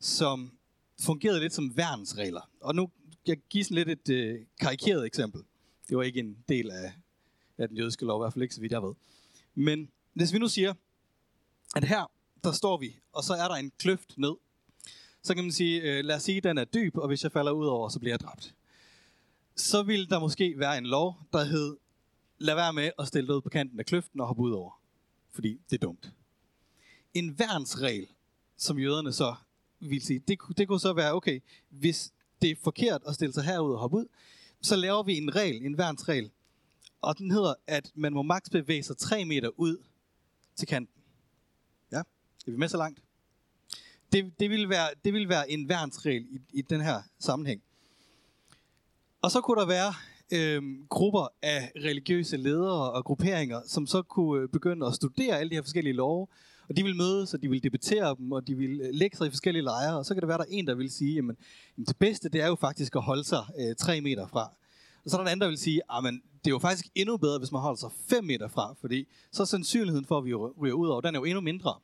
som 0.00 0.50
fungerede 1.00 1.40
lidt 1.40 1.52
som 1.52 1.76
værnsregler. 1.76 2.50
Og 2.60 2.74
nu 2.74 2.90
jeg 3.26 3.36
giver 3.50 3.64
sådan 3.64 3.74
lidt 3.74 4.08
et 4.08 4.14
øh, 4.14 4.40
karikeret 4.60 5.06
eksempel. 5.06 5.42
Det 5.88 5.96
var 5.96 6.02
ikke 6.02 6.20
en 6.20 6.36
del 6.48 6.70
af, 6.70 6.92
af 7.58 7.68
den 7.68 7.76
jødiske 7.76 8.04
lov, 8.04 8.20
i 8.20 8.22
hvert 8.22 8.32
fald 8.32 8.42
ikke 8.42 8.54
så 8.54 8.60
vidt 8.60 8.72
jeg 8.72 8.82
ved. 8.82 8.94
Men 9.54 9.90
hvis 10.12 10.32
vi 10.32 10.38
nu 10.38 10.48
siger, 10.48 10.74
at 11.76 11.84
her, 11.84 12.10
der 12.44 12.52
står 12.52 12.76
vi, 12.76 12.98
og 13.12 13.24
så 13.24 13.34
er 13.34 13.48
der 13.48 13.54
en 13.54 13.72
kløft 13.78 14.18
ned. 14.18 14.34
Så 15.22 15.34
kan 15.34 15.44
man 15.44 15.52
sige, 15.52 15.80
øh, 15.80 16.04
lad 16.04 16.16
os 16.16 16.22
sige, 16.22 16.36
at 16.36 16.44
den 16.44 16.58
er 16.58 16.64
dyb, 16.64 16.96
og 16.96 17.08
hvis 17.08 17.22
jeg 17.22 17.32
falder 17.32 17.52
ud 17.52 17.66
over, 17.66 17.88
så 17.88 17.98
bliver 17.98 18.12
jeg 18.12 18.20
dræbt. 18.20 18.54
Så 19.56 19.82
ville 19.82 20.06
der 20.06 20.18
måske 20.18 20.58
være 20.58 20.78
en 20.78 20.86
lov, 20.86 21.20
der 21.32 21.44
hed, 21.44 21.76
lad 22.38 22.54
være 22.54 22.72
med 22.72 22.90
at 22.98 23.08
stille 23.08 23.26
dig 23.26 23.36
ud 23.36 23.40
på 23.40 23.48
kanten 23.48 23.78
af 23.78 23.86
kløften 23.86 24.20
og 24.20 24.26
hoppe 24.26 24.42
ud 24.42 24.52
over. 24.52 24.80
Fordi 25.30 25.60
det 25.70 25.76
er 25.76 25.86
dumt. 25.86 26.12
En 27.14 27.38
værnsregel, 27.38 28.06
som 28.56 28.78
jøderne 28.78 29.12
så 29.12 29.34
vil 29.80 30.02
sige, 30.02 30.18
det, 30.18 30.38
det 30.56 30.68
kunne 30.68 30.80
så 30.80 30.92
være, 30.92 31.12
okay, 31.12 31.40
hvis 31.68 32.12
det 32.42 32.50
er 32.50 32.54
forkert 32.62 33.02
at 33.06 33.14
stille 33.14 33.32
sig 33.32 33.44
herud 33.44 33.72
og 33.72 33.78
hoppe 33.78 33.96
ud, 33.96 34.06
så 34.62 34.76
laver 34.76 35.02
vi 35.02 35.16
en 35.16 35.34
regel, 35.34 35.66
en 35.66 35.78
værnsregel, 35.78 36.30
og 37.00 37.18
den 37.18 37.30
hedder, 37.30 37.54
at 37.66 37.92
man 37.94 38.12
må 38.12 38.22
maks 38.22 38.50
bevæge 38.50 38.82
sig 38.82 38.96
3 38.96 39.24
meter 39.24 39.50
ud 39.56 39.76
til 40.56 40.68
kanten. 40.68 41.02
Ja, 41.92 41.98
er 42.46 42.50
vi 42.50 42.56
med 42.56 42.68
så 42.68 42.76
langt? 42.76 43.02
Det, 44.12 44.40
det, 44.40 44.50
vil, 44.50 44.68
være, 44.68 44.88
det 45.04 45.12
vil 45.12 45.28
være 45.28 45.50
en 45.50 45.68
værnsregel 45.68 46.26
i, 46.30 46.40
i 46.52 46.62
den 46.62 46.80
her 46.80 47.02
sammenhæng. 47.18 47.62
Og 49.24 49.30
så 49.30 49.40
kunne 49.40 49.60
der 49.60 49.66
være 49.66 49.94
øh, 50.32 50.62
grupper 50.88 51.28
af 51.42 51.72
religiøse 51.76 52.36
ledere 52.36 52.90
og 52.90 53.04
grupperinger, 53.04 53.60
som 53.66 53.86
så 53.86 54.02
kunne 54.02 54.42
øh, 54.42 54.48
begynde 54.48 54.86
at 54.86 54.94
studere 54.94 55.38
alle 55.38 55.50
de 55.50 55.54
her 55.54 55.62
forskellige 55.62 55.92
love, 55.92 56.26
og 56.68 56.76
de 56.76 56.82
vil 56.82 56.96
mødes, 56.96 57.34
og 57.34 57.42
de 57.42 57.48
vil 57.50 57.62
debattere 57.62 58.16
dem, 58.18 58.32
og 58.32 58.46
de 58.46 58.54
vil 58.54 58.80
øh, 58.80 58.88
lægge 58.92 59.16
sig 59.16 59.26
i 59.26 59.30
forskellige 59.30 59.62
lejre, 59.62 59.98
og 59.98 60.04
så 60.04 60.14
kan 60.14 60.20
det 60.20 60.28
være, 60.28 60.38
der 60.38 60.44
er 60.44 60.48
en, 60.50 60.66
der 60.66 60.74
vil 60.74 60.90
sige, 60.90 61.14
jamen, 61.14 61.36
jamen 61.76 61.86
det 61.86 61.96
bedste, 61.96 62.28
det 62.28 62.40
er 62.40 62.46
jo 62.46 62.54
faktisk 62.54 62.96
at 62.96 63.02
holde 63.02 63.24
sig 63.24 63.44
øh, 63.60 63.74
tre 63.76 64.00
meter 64.00 64.26
fra. 64.26 64.50
Og 65.04 65.10
så 65.10 65.16
er 65.16 65.20
der 65.20 65.24
en 65.24 65.32
anden, 65.32 65.40
der 65.40 65.48
vil 65.48 65.58
sige, 65.58 65.80
ah, 65.88 66.06
at 66.06 66.14
det 66.14 66.46
er 66.46 66.54
jo 66.54 66.58
faktisk 66.58 66.86
endnu 66.94 67.16
bedre, 67.16 67.38
hvis 67.38 67.52
man 67.52 67.60
holder 67.60 67.78
sig 67.78 67.90
5 68.08 68.24
meter 68.24 68.48
fra, 68.48 68.74
fordi 68.80 69.08
så 69.32 69.42
er 69.42 69.46
sandsynligheden 69.46 70.04
for, 70.04 70.18
at 70.18 70.24
vi 70.24 70.34
ryger 70.34 70.74
ud 70.74 70.88
over, 70.88 71.00
den 71.00 71.14
er 71.14 71.18
jo 71.18 71.24
endnu 71.24 71.40
mindre. 71.40 71.74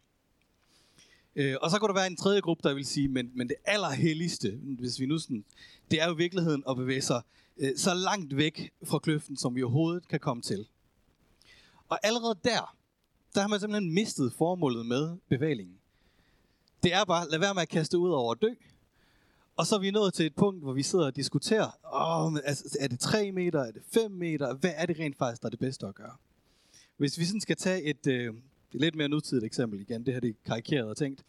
Øh, 1.37 1.57
og 1.63 1.71
så 1.71 1.79
kunne 1.79 1.89
der 1.89 1.95
være 1.95 2.07
en 2.07 2.17
tredje 2.17 2.41
gruppe, 2.41 2.69
der 2.69 2.75
vil 2.75 2.87
sige, 2.87 3.09
men, 3.09 3.31
men 3.35 3.49
det 3.49 3.57
allerhelligste, 3.65 4.51
hvis 4.79 5.01
vi 5.01 5.07
nu 5.07 5.19
sådan, 5.19 5.45
det 5.91 6.03
er 6.03 6.07
jo 6.07 6.13
virkeligheden 6.13 6.65
at 6.69 6.77
bevæge 6.77 7.03
sig 7.03 7.23
øh, 7.59 7.77
så 7.77 7.95
langt 7.95 8.37
væk 8.37 8.73
fra 8.85 8.99
kløften, 8.99 9.37
som 9.37 9.55
vi 9.55 9.63
overhovedet 9.63 10.09
kan 10.09 10.21
komme 10.21 10.43
til. 10.43 10.67
Og 11.89 11.99
allerede 12.03 12.39
der, 12.45 12.77
der 13.35 13.41
har 13.41 13.49
man 13.49 13.61
simpelthen 13.61 13.95
mistet 13.95 14.33
formålet 14.33 14.87
med 14.87 15.17
bevægelingen. 15.29 15.77
Det 16.83 16.95
er 16.95 17.05
bare, 17.05 17.31
lad 17.31 17.39
være 17.39 17.55
med 17.55 17.63
at 17.63 17.69
kaste 17.69 17.99
ud 17.99 18.11
over 18.11 18.33
at 18.33 18.43
dø. 18.43 18.49
Og 19.57 19.67
så 19.67 19.75
er 19.75 19.81
vi 19.81 19.91
nået 19.91 20.15
til 20.15 20.27
et 20.27 20.35
punkt, 20.35 20.63
hvor 20.63 20.73
vi 20.73 20.83
sidder 20.83 21.07
og 21.07 21.17
diskuterer, 21.17 21.71
Åh, 21.95 22.39
altså, 22.45 22.79
er 22.81 22.89
det 22.89 23.01
3 23.01 23.33
meter, 23.33 23.61
er 23.61 23.71
det 23.71 23.83
5 23.93 24.11
meter, 24.11 24.55
hvad 24.55 24.73
er 24.77 24.87
det 24.87 24.99
rent 24.99 25.19
faktisk, 25.19 25.43
der 25.43 25.47
er 25.47 25.51
det 25.51 25.59
bedste 25.59 25.87
at 25.87 25.95
gøre? 25.95 26.17
Hvis 26.97 27.19
vi 27.19 27.25
sådan 27.25 27.41
skal 27.41 27.57
tage 27.57 27.83
et, 27.83 28.07
øh, 28.07 28.35
et 28.75 28.81
lidt 28.81 28.95
mere 28.95 29.09
nutidigt 29.09 29.45
eksempel 29.45 29.81
igen, 29.81 30.07
det 30.07 30.15
her 30.15 30.21
det 30.21 30.31
er 30.31 30.35
karikeret 30.45 30.89
og 30.89 30.97
tænkt. 30.97 31.25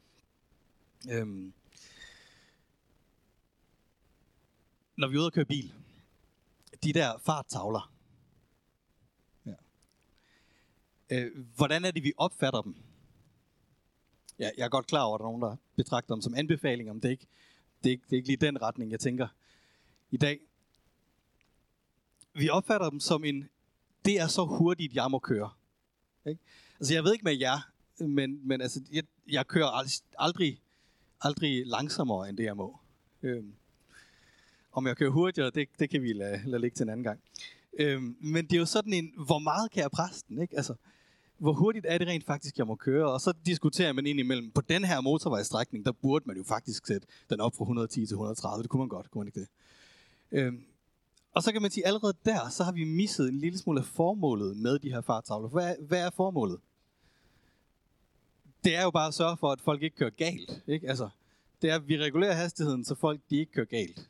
Øhm, 1.12 1.54
når 4.96 5.08
vi 5.08 5.16
er 5.16 5.20
ude 5.20 5.28
og 5.28 5.34
køre 5.34 5.46
bil, 5.46 5.74
de 6.84 6.94
der 6.94 7.18
farttavler, 7.18 7.94
ja. 9.46 9.54
øh, 11.10 11.46
hvordan 11.56 11.86
er 11.86 11.92
det, 11.92 12.04
vi 12.04 12.14
opfatter 12.18 12.62
dem? 12.62 12.76
Ja, 14.40 14.50
jeg 14.58 14.66
er 14.66 14.70
godt 14.70 14.88
klar 14.88 15.04
over, 15.04 15.16
at 15.16 15.20
der 15.20 15.26
er 15.26 15.30
nogen, 15.30 15.42
der 15.42 15.56
betragter 15.76 16.16
dem 16.16 16.22
som 16.22 16.34
anbefalinger, 16.36 16.94
men 16.94 17.02
det 17.02 17.08
er 17.08 17.12
ikke, 17.12 17.28
det 17.84 17.90
er 17.90 17.92
ikke, 17.92 18.04
det 18.04 18.14
er 18.14 18.18
ikke 18.18 18.28
lige 18.28 18.38
den 18.38 18.62
retning, 18.62 18.92
jeg 18.92 19.00
tænker 19.00 19.28
i 20.12 20.18
dag. 20.18 20.40
Vi 22.34 22.50
opfatter 22.50 22.90
dem 22.90 23.00
som 23.00 23.24
en, 23.24 23.50
det 24.06 24.20
er 24.20 24.28
så 24.28 24.46
hurtigt, 24.46 24.96
jeg 24.96 25.12
må 25.12 25.20
køre. 25.20 25.50
Ikke? 26.26 26.42
Altså, 26.82 26.94
jeg 26.94 27.04
ved 27.04 27.14
ikke 27.14 27.24
med 27.24 27.40
jer, 27.40 27.72
men, 28.00 28.48
men 28.48 28.62
altså, 28.62 28.82
jeg, 28.92 29.04
jeg 29.28 29.48
kører 29.48 29.88
aldrig, 30.18 30.62
aldrig 31.22 31.68
langsommere, 31.68 32.30
end 32.30 32.38
det 32.38 32.44
jeg 32.44 32.58
må. 32.58 32.80
Øhm, 33.24 33.54
om 34.72 34.88
jeg 34.88 34.98
kører 34.98 35.10
hurtigere, 35.10 35.50
det, 35.50 35.70
det 35.80 35.90
kan 35.90 36.02
vi 36.02 36.14
lade, 36.14 36.42
lade 36.46 36.62
ligge 36.62 36.76
til 36.76 36.84
en 36.84 36.90
anden 36.90 37.04
gang. 37.04 37.20
Øhm, 37.80 38.16
men 38.20 38.46
det 38.46 38.54
er 38.54 38.60
jo 38.60 38.66
sådan 38.66 38.94
en, 38.94 39.14
hvor 39.26 39.40
meget 39.40 39.72
kan 39.72 39.82
jeg 39.82 39.92
presse 39.92 40.26
den, 40.30 40.42
ikke? 40.42 40.58
Altså, 40.58 40.74
hvor 41.38 41.54
hurtigt 41.54 41.86
er 41.90 41.98
det 41.98 42.08
rent 42.08 42.26
faktisk, 42.26 42.58
jeg 42.58 42.68
må 42.68 42.76
køre? 42.76 43.12
Og 43.12 43.22
så 43.22 43.34
diskuterer 43.46 43.94
man 43.94 44.06
ind 44.06 44.20
imellem, 44.20 44.52
på 44.52 44.62
den 44.62 44.84
her 44.84 45.02
motorvejstrækning, 45.02 45.86
der 45.86 45.92
burde 45.92 46.26
man 46.28 46.38
jo 46.38 46.44
faktisk 46.44 46.88
sætte 46.88 47.08
den 47.30 47.40
op 47.40 47.56
fra 47.56 47.64
110 47.64 48.06
til 48.06 48.14
130. 48.14 48.64
Det 48.64 48.70
kunne 48.70 48.80
man 48.80 48.90
godt, 48.90 49.12
kunne 49.12 49.20
man 49.20 49.28
ikke 49.28 49.40
det? 49.40 49.48
Øhm, 50.32 50.64
og 51.32 51.44
så 51.44 51.52
kan 51.52 51.62
man 51.62 51.72
sige, 51.72 51.88
allerede 51.88 52.14
der, 52.26 52.50
så 52.50 52.64
har 52.64 52.72
vi 52.72 52.84
misset 52.84 53.30
en 53.30 53.40
lille 53.40 53.60
smule 53.60 53.80
af 53.80 53.86
formålet 53.86 54.58
med 54.58 54.80
de 54.80 54.92
her 54.92 55.02
fartavler. 55.02 55.50
Hvad 55.50 55.70
er, 55.70 55.76
hvad 55.88 56.00
er 56.06 56.10
formålet? 56.10 56.60
Det 58.64 58.76
er 58.76 58.84
jo 58.84 58.92
bare 58.92 59.08
at 59.08 59.14
sørge 59.14 59.38
for, 59.38 59.52
at 59.52 59.62
folk 59.62 59.84
ikke 59.84 59.96
kører 59.96 60.10
galt. 60.10 60.64
Ikke? 60.68 60.90
Altså, 60.90 61.10
det 61.62 61.70
er, 61.70 61.76
at 61.76 61.88
vi 61.88 61.98
regulerer 61.98 62.34
hastigheden, 62.34 62.86
så 62.86 62.96
folk 62.96 63.22
de 63.30 63.38
ikke 63.38 63.52
kører 63.52 63.66
galt. 63.66 64.10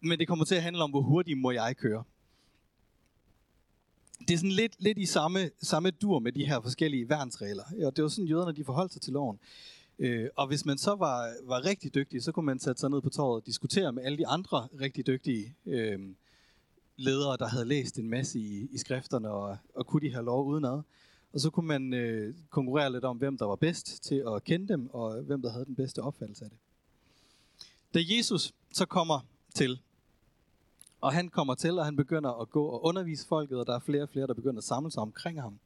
Men 0.00 0.18
det 0.18 0.28
kommer 0.28 0.44
til 0.44 0.54
at 0.54 0.62
handle 0.62 0.82
om, 0.82 0.90
hvor 0.90 1.00
hurtigt 1.00 1.38
må 1.38 1.50
jeg 1.50 1.76
køre 1.76 2.04
det 4.28 4.34
er 4.34 4.38
sådan 4.38 4.50
lidt, 4.50 4.76
lidt 4.78 4.98
i 4.98 5.06
samme, 5.06 5.50
samme 5.62 5.90
dur 5.90 6.18
med 6.18 6.32
de 6.32 6.46
her 6.46 6.60
forskellige 6.60 7.08
værnsregler. 7.08 7.64
Og 7.86 7.96
det 7.96 8.02
var 8.02 8.08
sådan, 8.08 8.28
jøderne 8.28 8.52
de 8.52 8.64
forholdt 8.64 8.92
sig 8.92 9.02
til 9.02 9.12
loven. 9.12 9.38
Øh, 9.98 10.28
og 10.36 10.46
hvis 10.46 10.64
man 10.64 10.78
så 10.78 10.94
var, 10.94 11.32
var 11.44 11.64
rigtig 11.64 11.94
dygtig, 11.94 12.22
så 12.22 12.32
kunne 12.32 12.46
man 12.46 12.58
sætte 12.58 12.80
sig 12.80 12.90
ned 12.90 13.00
på 13.00 13.10
torvet 13.10 13.40
og 13.40 13.46
diskutere 13.46 13.92
med 13.92 14.02
alle 14.02 14.18
de 14.18 14.26
andre 14.26 14.68
rigtig 14.80 15.06
dygtige 15.06 15.56
øh, 15.66 15.98
ledere, 16.96 17.36
der 17.36 17.46
havde 17.46 17.64
læst 17.64 17.98
en 17.98 18.10
masse 18.10 18.38
i, 18.38 18.68
i 18.72 18.78
skrifterne 18.78 19.30
og, 19.30 19.56
og 19.74 19.86
kunne 19.86 20.00
de 20.08 20.14
her 20.14 20.22
lov 20.22 20.46
udenad. 20.46 20.82
Og 21.34 21.40
så 21.40 21.50
kunne 21.50 21.66
man 21.66 21.94
øh, 21.94 22.34
konkurrere 22.50 22.92
lidt 22.92 23.04
om, 23.04 23.16
hvem 23.16 23.38
der 23.38 23.44
var 23.44 23.56
bedst 23.56 24.02
til 24.02 24.24
at 24.34 24.44
kende 24.44 24.68
dem, 24.68 24.90
og 24.92 25.22
hvem 25.22 25.42
der 25.42 25.52
havde 25.52 25.64
den 25.64 25.74
bedste 25.74 26.02
opfattelse 26.02 26.44
af 26.44 26.50
det. 26.50 26.58
Da 27.94 28.14
Jesus 28.16 28.52
så 28.72 28.86
kommer 28.86 29.26
til, 29.54 29.80
og 31.00 31.12
han 31.12 31.28
kommer 31.28 31.54
til, 31.54 31.78
og 31.78 31.84
han 31.84 31.96
begynder 31.96 32.40
at 32.40 32.50
gå 32.50 32.64
og 32.64 32.84
undervise 32.84 33.26
folket, 33.26 33.58
og 33.58 33.66
der 33.66 33.74
er 33.74 33.78
flere 33.78 34.02
og 34.02 34.08
flere, 34.08 34.26
der 34.26 34.34
begynder 34.34 34.58
at 34.58 34.64
samle 34.64 34.90
sig 34.90 35.02
omkring 35.02 35.40
ham. 35.40 35.58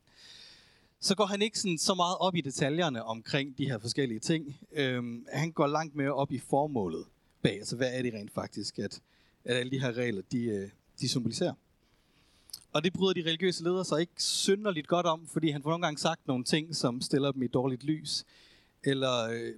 Så 1.00 1.14
går 1.14 1.26
han 1.26 1.42
ikke 1.42 1.58
sådan 1.58 1.78
så 1.78 1.94
meget 1.94 2.16
op 2.18 2.34
i 2.34 2.40
detaljerne 2.40 3.04
omkring 3.04 3.58
de 3.58 3.64
her 3.64 3.78
forskellige 3.78 4.20
ting. 4.20 4.56
Øhm, 4.72 5.26
han 5.32 5.52
går 5.52 5.66
langt 5.66 5.94
mere 5.94 6.14
op 6.14 6.32
i 6.32 6.38
formålet 6.38 7.04
bag. 7.42 7.58
Altså, 7.58 7.76
hvad 7.76 7.94
er 7.94 8.02
det 8.02 8.14
rent 8.14 8.32
faktisk, 8.32 8.78
at, 8.78 9.00
at 9.44 9.56
alle 9.56 9.70
de 9.70 9.80
her 9.80 9.92
regler, 9.92 10.22
de, 10.32 10.44
øh, 10.44 10.70
de 11.00 11.08
symboliserer. 11.08 11.54
Og 12.72 12.84
det 12.84 12.92
bryder 12.92 13.14
de 13.14 13.28
religiøse 13.28 13.64
ledere 13.64 13.84
sig 13.84 14.00
ikke 14.00 14.22
synderligt 14.22 14.86
godt 14.86 15.06
om, 15.06 15.26
fordi 15.26 15.50
han 15.50 15.62
får 15.62 15.70
nogle 15.70 15.86
gange 15.86 15.98
sagt 15.98 16.26
nogle 16.26 16.44
ting, 16.44 16.76
som 16.76 17.00
stiller 17.00 17.32
dem 17.32 17.42
i 17.42 17.46
dårligt 17.46 17.84
lys, 17.84 18.24
eller 18.84 19.28
øh, 19.30 19.54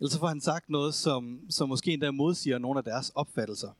eller 0.00 0.10
så 0.10 0.18
får 0.18 0.26
han 0.26 0.40
sagt 0.40 0.70
noget, 0.70 0.94
som, 0.94 1.40
som 1.50 1.68
måske 1.68 1.92
endda 1.92 2.10
modsiger 2.10 2.58
nogle 2.58 2.78
af 2.78 2.84
deres 2.84 3.10
opfattelser. 3.14 3.70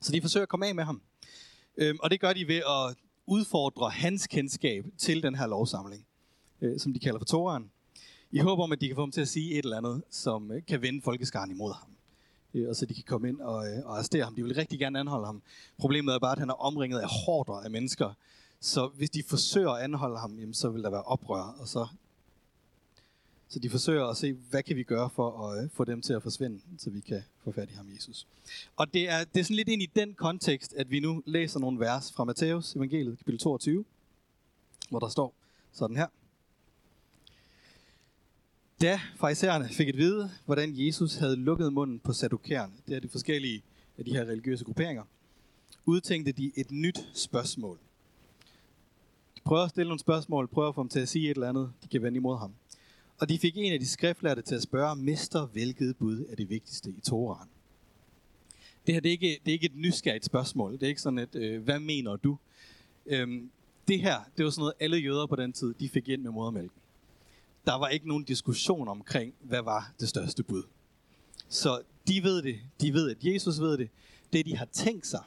Så 0.00 0.12
de 0.12 0.20
forsøger 0.20 0.42
at 0.42 0.48
komme 0.48 0.66
af 0.66 0.74
med 0.74 0.84
ham. 0.84 1.02
Øhm, 1.76 1.98
og 2.02 2.10
det 2.10 2.20
gør 2.20 2.32
de 2.32 2.48
ved 2.48 2.56
at 2.56 2.96
udfordre 3.26 3.90
hans 3.90 4.26
kendskab 4.26 4.84
til 4.98 5.22
den 5.22 5.34
her 5.34 5.46
lovsamling, 5.46 6.06
øh, 6.60 6.80
som 6.80 6.92
de 6.92 6.98
kalder 6.98 7.18
for 7.18 7.24
Toran. 7.24 7.70
I 8.30 8.38
håber 8.38 8.62
om, 8.62 8.72
at 8.72 8.80
de 8.80 8.86
kan 8.86 8.94
få 8.94 9.02
ham 9.02 9.10
til 9.10 9.20
at 9.20 9.28
sige 9.28 9.52
et 9.52 9.64
eller 9.64 9.76
andet, 9.76 10.02
som 10.10 10.52
øh, 10.52 10.62
kan 10.66 10.82
vende 10.82 11.02
folkeskaren 11.02 11.50
imod 11.50 11.74
ham. 11.74 11.97
Øh, 12.58 12.68
og 12.68 12.76
så 12.76 12.86
de 12.86 12.94
kan 12.94 13.04
komme 13.06 13.28
ind 13.28 13.40
og, 13.40 13.68
øh, 13.68 13.86
og 13.86 13.94
arrestere 13.94 14.24
ham. 14.24 14.34
De 14.34 14.42
vil 14.42 14.54
rigtig 14.54 14.78
gerne 14.78 15.00
anholde 15.00 15.26
ham. 15.26 15.42
Problemet 15.78 16.14
er 16.14 16.18
bare, 16.18 16.32
at 16.32 16.38
han 16.38 16.50
er 16.50 16.54
omringet 16.54 16.98
af 16.98 17.08
hårder 17.08 17.60
af 17.60 17.70
mennesker. 17.70 18.14
Så 18.60 18.88
hvis 18.88 19.10
de 19.10 19.22
forsøger 19.22 19.70
at 19.70 19.82
anholde 19.82 20.18
ham, 20.18 20.38
jamen, 20.38 20.54
så 20.54 20.68
vil 20.68 20.82
der 20.82 20.90
være 20.90 21.02
oprør, 21.02 21.56
og 21.60 21.68
så 21.68 21.86
så 23.50 23.58
de 23.58 23.70
forsøger 23.70 24.06
at 24.06 24.16
se, 24.16 24.32
hvad 24.32 24.62
kan 24.62 24.76
vi 24.76 24.82
gøre 24.82 25.10
for 25.10 25.48
at 25.48 25.64
øh, 25.64 25.70
få 25.70 25.84
dem 25.84 26.02
til 26.02 26.12
at 26.12 26.22
forsvinde, 26.22 26.60
så 26.78 26.90
vi 26.90 27.00
kan 27.00 27.22
få 27.44 27.52
fat 27.52 27.70
i 27.70 27.74
ham, 27.74 27.86
Jesus. 27.94 28.26
Og 28.76 28.94
det 28.94 29.08
er, 29.08 29.24
det 29.24 29.40
er 29.40 29.44
sådan 29.44 29.56
lidt 29.56 29.68
ind 29.68 29.82
i 29.82 29.90
den 29.96 30.14
kontekst, 30.14 30.74
at 30.74 30.90
vi 30.90 31.00
nu 31.00 31.22
læser 31.26 31.60
nogle 31.60 31.80
vers 31.80 32.12
fra 32.12 32.24
Matthæus 32.24 32.76
evangeliet, 32.76 33.18
kapitel 33.18 33.40
22, 33.40 33.84
hvor 34.90 34.98
der 34.98 35.08
står 35.08 35.34
sådan 35.72 35.96
her. 35.96 36.06
Da 38.80 39.00
farisæerne 39.16 39.68
fik 39.68 39.88
at 39.88 39.96
vide, 39.96 40.30
hvordan 40.44 40.72
Jesus 40.74 41.14
havde 41.14 41.36
lukket 41.36 41.72
munden 41.72 41.98
på 41.98 42.12
sadukærerne, 42.12 42.72
det 42.88 42.96
er 42.96 43.00
de 43.00 43.08
forskellige 43.08 43.62
af 43.98 44.04
de 44.04 44.12
her 44.12 44.24
religiøse 44.24 44.64
grupperinger, 44.64 45.02
udtænkte 45.86 46.32
de 46.32 46.52
et 46.56 46.70
nyt 46.70 47.08
spørgsmål. 47.14 47.78
De 49.36 49.40
prøver 49.44 49.62
at 49.62 49.70
stille 49.70 49.88
nogle 49.88 50.00
spørgsmål, 50.00 50.48
prøver 50.48 50.68
at 50.68 50.74
få 50.74 50.82
dem 50.82 50.88
til 50.88 51.00
at 51.00 51.08
sige 51.08 51.30
et 51.30 51.34
eller 51.34 51.48
andet, 51.48 51.72
de 51.82 51.88
kan 51.88 52.02
vende 52.02 52.16
imod 52.16 52.38
ham. 52.38 52.52
Og 53.20 53.28
de 53.28 53.38
fik 53.38 53.56
en 53.56 53.72
af 53.72 53.80
de 53.80 53.88
skriftlærte 53.88 54.42
til 54.42 54.54
at 54.54 54.62
spørge, 54.62 54.96
Mester, 54.96 55.46
hvilket 55.46 55.96
bud 55.96 56.26
er 56.30 56.36
det 56.36 56.50
vigtigste 56.50 56.90
i 56.90 57.00
Toraen? 57.00 57.48
Det 58.86 58.94
her 58.94 59.00
det 59.00 59.08
er, 59.08 59.12
ikke, 59.12 59.40
det 59.44 59.50
er 59.50 59.52
ikke 59.52 59.66
et 59.66 59.76
nysgerrigt 59.76 60.24
spørgsmål. 60.24 60.72
Det 60.72 60.82
er 60.82 60.88
ikke 60.88 61.00
sådan 61.00 61.18
et, 61.18 61.34
øh, 61.34 61.62
hvad 61.62 61.78
mener 61.78 62.16
du? 62.16 62.38
Øhm, 63.06 63.50
det 63.88 64.00
her, 64.00 64.16
det 64.36 64.44
var 64.44 64.50
sådan 64.50 64.60
noget, 64.60 64.74
alle 64.80 64.96
jøder 64.96 65.26
på 65.26 65.36
den 65.36 65.52
tid, 65.52 65.74
de 65.74 65.88
fik 65.88 66.08
ind 66.08 66.22
med 66.22 66.30
modermælken. 66.30 66.80
Der 67.68 67.74
var 67.74 67.88
ikke 67.88 68.08
nogen 68.08 68.24
diskussion 68.24 68.88
omkring, 68.88 69.34
hvad 69.40 69.62
var 69.62 69.92
det 70.00 70.08
største 70.08 70.42
bud. 70.42 70.62
Så 71.48 71.82
de 72.08 72.22
ved 72.22 72.42
det. 72.42 72.56
De 72.80 72.92
ved, 72.92 73.10
at 73.10 73.24
Jesus 73.24 73.60
ved 73.60 73.78
det. 73.78 73.88
Det, 74.32 74.46
de 74.46 74.56
har 74.56 74.68
tænkt 74.72 75.06
sig, 75.06 75.22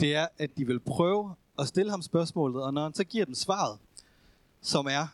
det 0.00 0.14
er, 0.14 0.26
at 0.38 0.50
de 0.56 0.66
vil 0.66 0.80
prøve 0.80 1.34
at 1.58 1.68
stille 1.68 1.90
ham 1.90 2.02
spørgsmålet, 2.02 2.62
og 2.62 2.74
når 2.74 2.82
han 2.82 2.94
så 2.94 3.04
giver 3.04 3.24
dem 3.24 3.34
svaret, 3.34 3.78
som 4.60 4.86
er, 4.86 5.06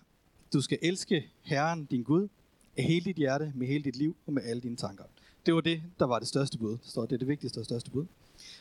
du 0.53 0.61
skal 0.61 0.79
elske 0.83 1.31
Herren, 1.43 1.85
din 1.85 2.03
Gud, 2.03 2.29
af 2.77 2.85
hele 2.85 3.05
dit 3.05 3.17
hjerte, 3.17 3.53
med 3.55 3.67
hele 3.67 3.85
dit 3.85 3.97
liv 3.97 4.17
og 4.27 4.33
med 4.33 4.43
alle 4.43 4.63
dine 4.63 4.77
tanker. 4.77 5.05
Det 5.47 5.55
var 5.55 5.61
det, 5.61 5.83
der 5.99 6.05
var 6.05 6.19
det 6.19 6.29
største 6.29 6.59
bud. 6.59 6.71
Det 6.71 6.81
står, 6.87 7.07
det 7.07 7.13
er 7.13 7.19
det 7.19 7.29
vigtigste 7.29 7.59
og 7.59 7.65
største 7.65 7.91
bud. 7.91 8.07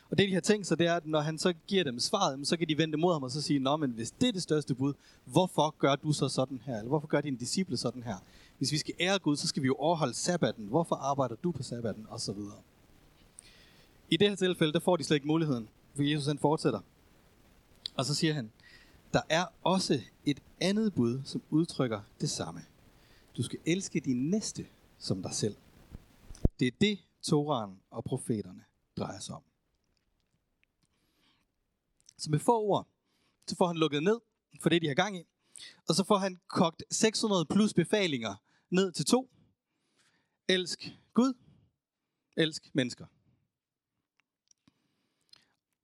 Og 0.09 0.17
det, 0.17 0.29
de 0.29 0.33
har 0.33 0.41
tænkt 0.41 0.67
sig, 0.67 0.79
det 0.79 0.87
er, 0.87 0.95
at 0.95 1.05
når 1.05 1.19
han 1.19 1.37
så 1.37 1.53
giver 1.67 1.83
dem 1.83 1.99
svaret, 1.99 2.47
så 2.47 2.57
kan 2.57 2.67
de 2.67 2.77
vende 2.77 2.97
mod 2.97 3.13
ham 3.13 3.23
og 3.23 3.31
så 3.31 3.41
sige, 3.41 3.59
Nå, 3.59 3.77
men 3.77 3.91
hvis 3.91 4.11
det 4.11 4.27
er 4.27 4.31
det 4.31 4.43
største 4.43 4.75
bud, 4.75 4.93
hvorfor 5.25 5.75
gør 5.77 5.95
du 5.95 6.13
så 6.13 6.29
sådan 6.29 6.61
her? 6.65 6.77
Eller 6.77 6.87
hvorfor 6.87 7.07
gør 7.07 7.21
dine 7.21 7.37
disciple 7.37 7.77
sådan 7.77 8.03
her? 8.03 8.15
Hvis 8.57 8.71
vi 8.71 8.77
skal 8.77 8.93
ære 8.99 9.19
Gud, 9.19 9.37
så 9.37 9.47
skal 9.47 9.63
vi 9.63 9.67
jo 9.67 9.75
overholde 9.75 10.13
sabbaten. 10.13 10.67
Hvorfor 10.67 10.95
arbejder 10.95 11.35
du 11.35 11.51
på 11.51 11.63
sabbaten? 11.63 12.05
Og 12.09 12.19
så 12.19 12.33
videre. 12.33 12.57
I 14.09 14.17
det 14.17 14.29
her 14.29 14.35
tilfælde, 14.35 14.73
der 14.73 14.79
får 14.79 14.97
de 14.97 15.03
slet 15.03 15.15
ikke 15.15 15.27
muligheden, 15.27 15.69
for 15.95 16.03
Jesus 16.03 16.25
han 16.25 16.37
fortsætter. 16.37 16.79
Og 17.95 18.05
så 18.05 18.15
siger 18.15 18.33
han, 18.33 18.51
der 19.13 19.21
er 19.29 19.45
også 19.63 20.01
et 20.25 20.39
andet 20.61 20.93
bud, 20.93 21.21
som 21.25 21.41
udtrykker 21.49 22.01
det 22.21 22.29
samme. 22.29 22.61
Du 23.37 23.43
skal 23.43 23.59
elske 23.65 23.99
din 23.99 24.29
næste 24.29 24.65
som 24.99 25.21
dig 25.21 25.33
selv. 25.33 25.55
Det 26.59 26.67
er 26.67 26.71
det, 26.81 26.99
Toran 27.21 27.69
og 27.91 28.03
profeterne 28.03 28.63
drejer 28.97 29.19
sig 29.19 29.35
om. 29.35 29.41
Så 32.17 32.31
med 32.31 32.39
få 32.39 32.61
ord, 32.61 32.87
så 33.47 33.55
får 33.55 33.67
han 33.67 33.77
lukket 33.77 34.03
ned 34.03 34.19
for 34.61 34.69
det, 34.69 34.81
de 34.81 34.87
har 34.87 34.93
gang 34.93 35.17
i. 35.17 35.23
Og 35.87 35.95
så 35.95 36.03
får 36.03 36.17
han 36.17 36.39
kogt 36.47 36.83
600 36.91 37.45
plus 37.45 37.73
befalinger 37.73 38.35
ned 38.69 38.91
til 38.91 39.05
to. 39.05 39.29
Elsk 40.47 40.97
Gud, 41.13 41.33
elsk 42.37 42.69
mennesker. 42.73 43.05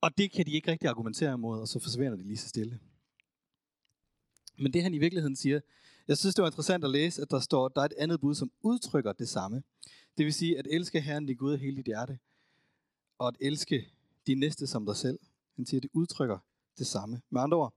Og 0.02 0.18
det 0.18 0.32
kan 0.32 0.46
de 0.46 0.52
ikke 0.52 0.72
rigtig 0.72 0.90
argumentere 0.90 1.34
imod, 1.34 1.62
og 1.62 1.68
så 1.68 1.80
forsvinder 1.80 2.18
de 2.18 2.24
lige 2.24 2.38
så 2.38 2.50
stille. 2.50 2.80
Men 4.58 4.74
det 4.74 4.84
han 4.84 4.94
i 4.94 4.98
virkeligheden 4.98 5.36
siger, 5.36 5.60
jeg 6.08 6.18
synes 6.18 6.36
det 6.36 6.42
var 6.42 6.48
interessant 6.48 6.84
at 6.84 6.90
læse, 6.90 7.22
at 7.22 7.32
der 7.32 7.40
står, 7.40 7.66
at 7.66 7.72
der 7.76 7.82
er 7.82 7.86
et 7.86 7.94
andet 7.98 8.22
bud, 8.22 8.36
som 8.36 8.52
udtrykker 8.62 9.14
det 9.14 9.30
samme. 9.30 9.64
Det 10.18 10.26
vil 10.26 10.34
sige, 10.34 10.58
at 10.58 10.68
elske 10.70 11.02
Herren 11.02 11.26
din 11.26 11.38
Gud 11.38 11.54
af 11.54 11.60
hele 11.60 11.78
dit 11.78 11.86
hjerte, 11.86 12.20
og 13.18 13.28
at 13.28 13.36
elske 13.40 13.92
din 14.28 14.40
næste 14.40 14.68
som 14.68 14.86
dig 14.86 14.96
selv. 14.96 15.20
Han 15.56 15.66
siger, 15.66 15.80
at 15.80 15.84
det 15.84 15.90
udtrykker 15.94 16.38
det 16.78 16.88
samme. 16.88 17.22
Med 17.30 17.42
andre 17.42 17.58
ord, 17.58 17.74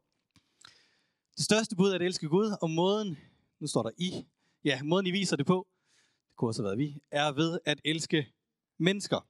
det 1.37 1.45
største 1.45 1.76
bud 1.76 1.90
er 1.90 1.95
at 1.95 2.02
elske 2.02 2.28
Gud, 2.28 2.57
og 2.62 2.71
måden, 2.71 3.19
nu 3.61 3.66
står 3.66 3.83
der 3.83 3.90
I, 3.99 4.26
ja, 4.64 4.83
måden 4.83 5.07
I 5.07 5.11
viser 5.11 5.37
det 5.37 5.47
på, 5.47 5.66
det 6.28 6.37
kunne 6.37 6.50
også 6.50 6.62
have 6.62 6.66
været 6.66 6.78
vi, 6.78 7.02
er 7.11 7.33
ved 7.33 7.59
at 7.64 7.81
elske 7.85 8.33
mennesker. 8.78 9.28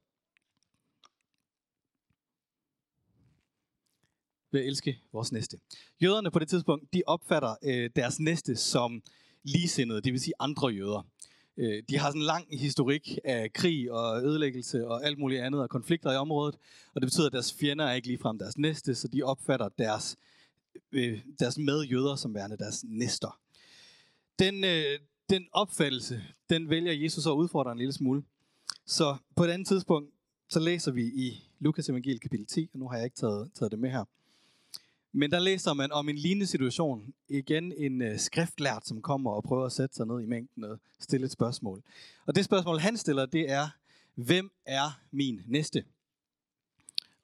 Ved 4.53 4.61
at 4.61 4.67
elske 4.67 5.03
vores 5.13 5.33
næste. 5.33 5.61
Jøderne 6.03 6.31
på 6.31 6.39
det 6.39 6.49
tidspunkt, 6.49 6.93
de 6.93 7.03
opfatter 7.07 7.57
øh, 7.65 7.91
deres 7.97 8.21
næste 8.21 8.57
som 8.57 9.03
ligesindede, 9.43 10.01
det 10.01 10.13
vil 10.13 10.21
sige 10.21 10.35
andre 10.39 10.69
jøder. 10.69 11.03
Øh, 11.57 11.83
de 11.89 11.99
har 11.99 12.09
sådan 12.09 12.21
en 12.21 12.27
lang 12.27 12.47
historik 12.59 13.19
af 13.25 13.53
krig 13.53 13.93
og 13.93 14.23
ødelæggelse 14.23 14.87
og 14.87 15.05
alt 15.07 15.19
muligt 15.19 15.43
andet 15.43 15.63
og 15.63 15.71
konflikter 15.71 16.13
i 16.13 16.17
området, 16.17 16.55
og 16.95 17.01
det 17.01 17.07
betyder, 17.07 17.27
at 17.27 17.33
deres 17.33 17.55
fjender 17.55 17.85
er 17.85 17.93
ikke 17.93 18.09
ligefrem 18.09 18.39
deres 18.39 18.59
næste, 18.59 18.95
så 18.95 19.09
de 19.09 19.23
opfatter 19.23 19.69
deres, 19.69 20.17
øh, 20.93 21.21
deres 21.39 21.59
medjøder 21.59 22.17
som 22.17 22.35
værende 22.35 22.57
deres 22.59 22.85
næster. 22.89 23.41
Den, 24.39 24.65
øh, 24.65 24.99
den 25.31 25.47
opfattelse, 25.53 26.23
den 26.51 26.71
vælger 26.71 26.93
Jesus 26.93 27.27
at 27.27 27.31
udfordre 27.31 27.73
en 27.73 27.79
lille 27.79 27.93
smule. 27.93 28.23
Så 28.87 29.17
på 29.37 29.45
et 29.45 29.51
andet 29.51 29.69
tidspunkt, 29.69 30.11
så 30.49 30.61
læser 30.61 30.93
vi 30.93 31.03
i 31.03 31.45
Lukas 31.59 31.89
evangeliet 31.89 32.21
kapitel 32.21 32.47
10, 32.47 32.69
og 32.73 32.79
nu 32.79 32.89
har 32.89 32.97
jeg 32.97 33.05
ikke 33.05 33.17
taget, 33.17 33.51
taget 33.55 33.73
det 33.73 33.79
med 33.79 33.91
her. 33.91 34.05
Men 35.17 35.31
der 35.31 35.39
læser 35.39 35.73
man 35.73 35.93
om 35.93 36.09
en 36.09 36.17
lignende 36.17 36.47
situation. 36.47 37.15
Igen 37.29 37.73
en 37.73 38.03
øh, 38.03 38.19
skriftlært, 38.19 38.87
som 38.87 39.03
kommer 39.03 39.31
og 39.31 39.43
prøver 39.43 39.67
at 39.67 39.73
sætte 39.73 39.95
sig 39.95 40.07
ned 40.07 40.21
i 40.21 40.27
mængden 40.27 40.65
og 40.65 40.79
stille 41.01 41.27
et 41.27 41.33
spørgsmål. 41.33 41.83
Og 42.27 42.35
det 42.35 42.45
spørgsmål, 42.45 42.79
han 42.79 42.97
stiller, 42.97 43.27
det 43.27 43.51
er, 43.51 43.69
hvem 44.15 44.51
er 44.67 45.01
min 45.11 45.41
næste? 45.47 45.85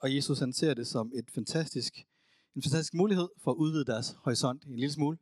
Og 0.00 0.16
Jesus 0.16 0.38
han 0.38 0.52
ser 0.52 0.74
det 0.74 0.86
som 0.86 1.12
et 1.14 1.30
fantastisk, 1.34 2.06
en 2.56 2.62
fantastisk 2.62 2.94
mulighed 2.94 3.28
for 3.38 3.50
at 3.50 3.56
udvide 3.56 3.84
deres 3.84 4.16
horisont 4.24 4.64
en 4.64 4.76
lille 4.76 4.92
smule. 4.92 5.18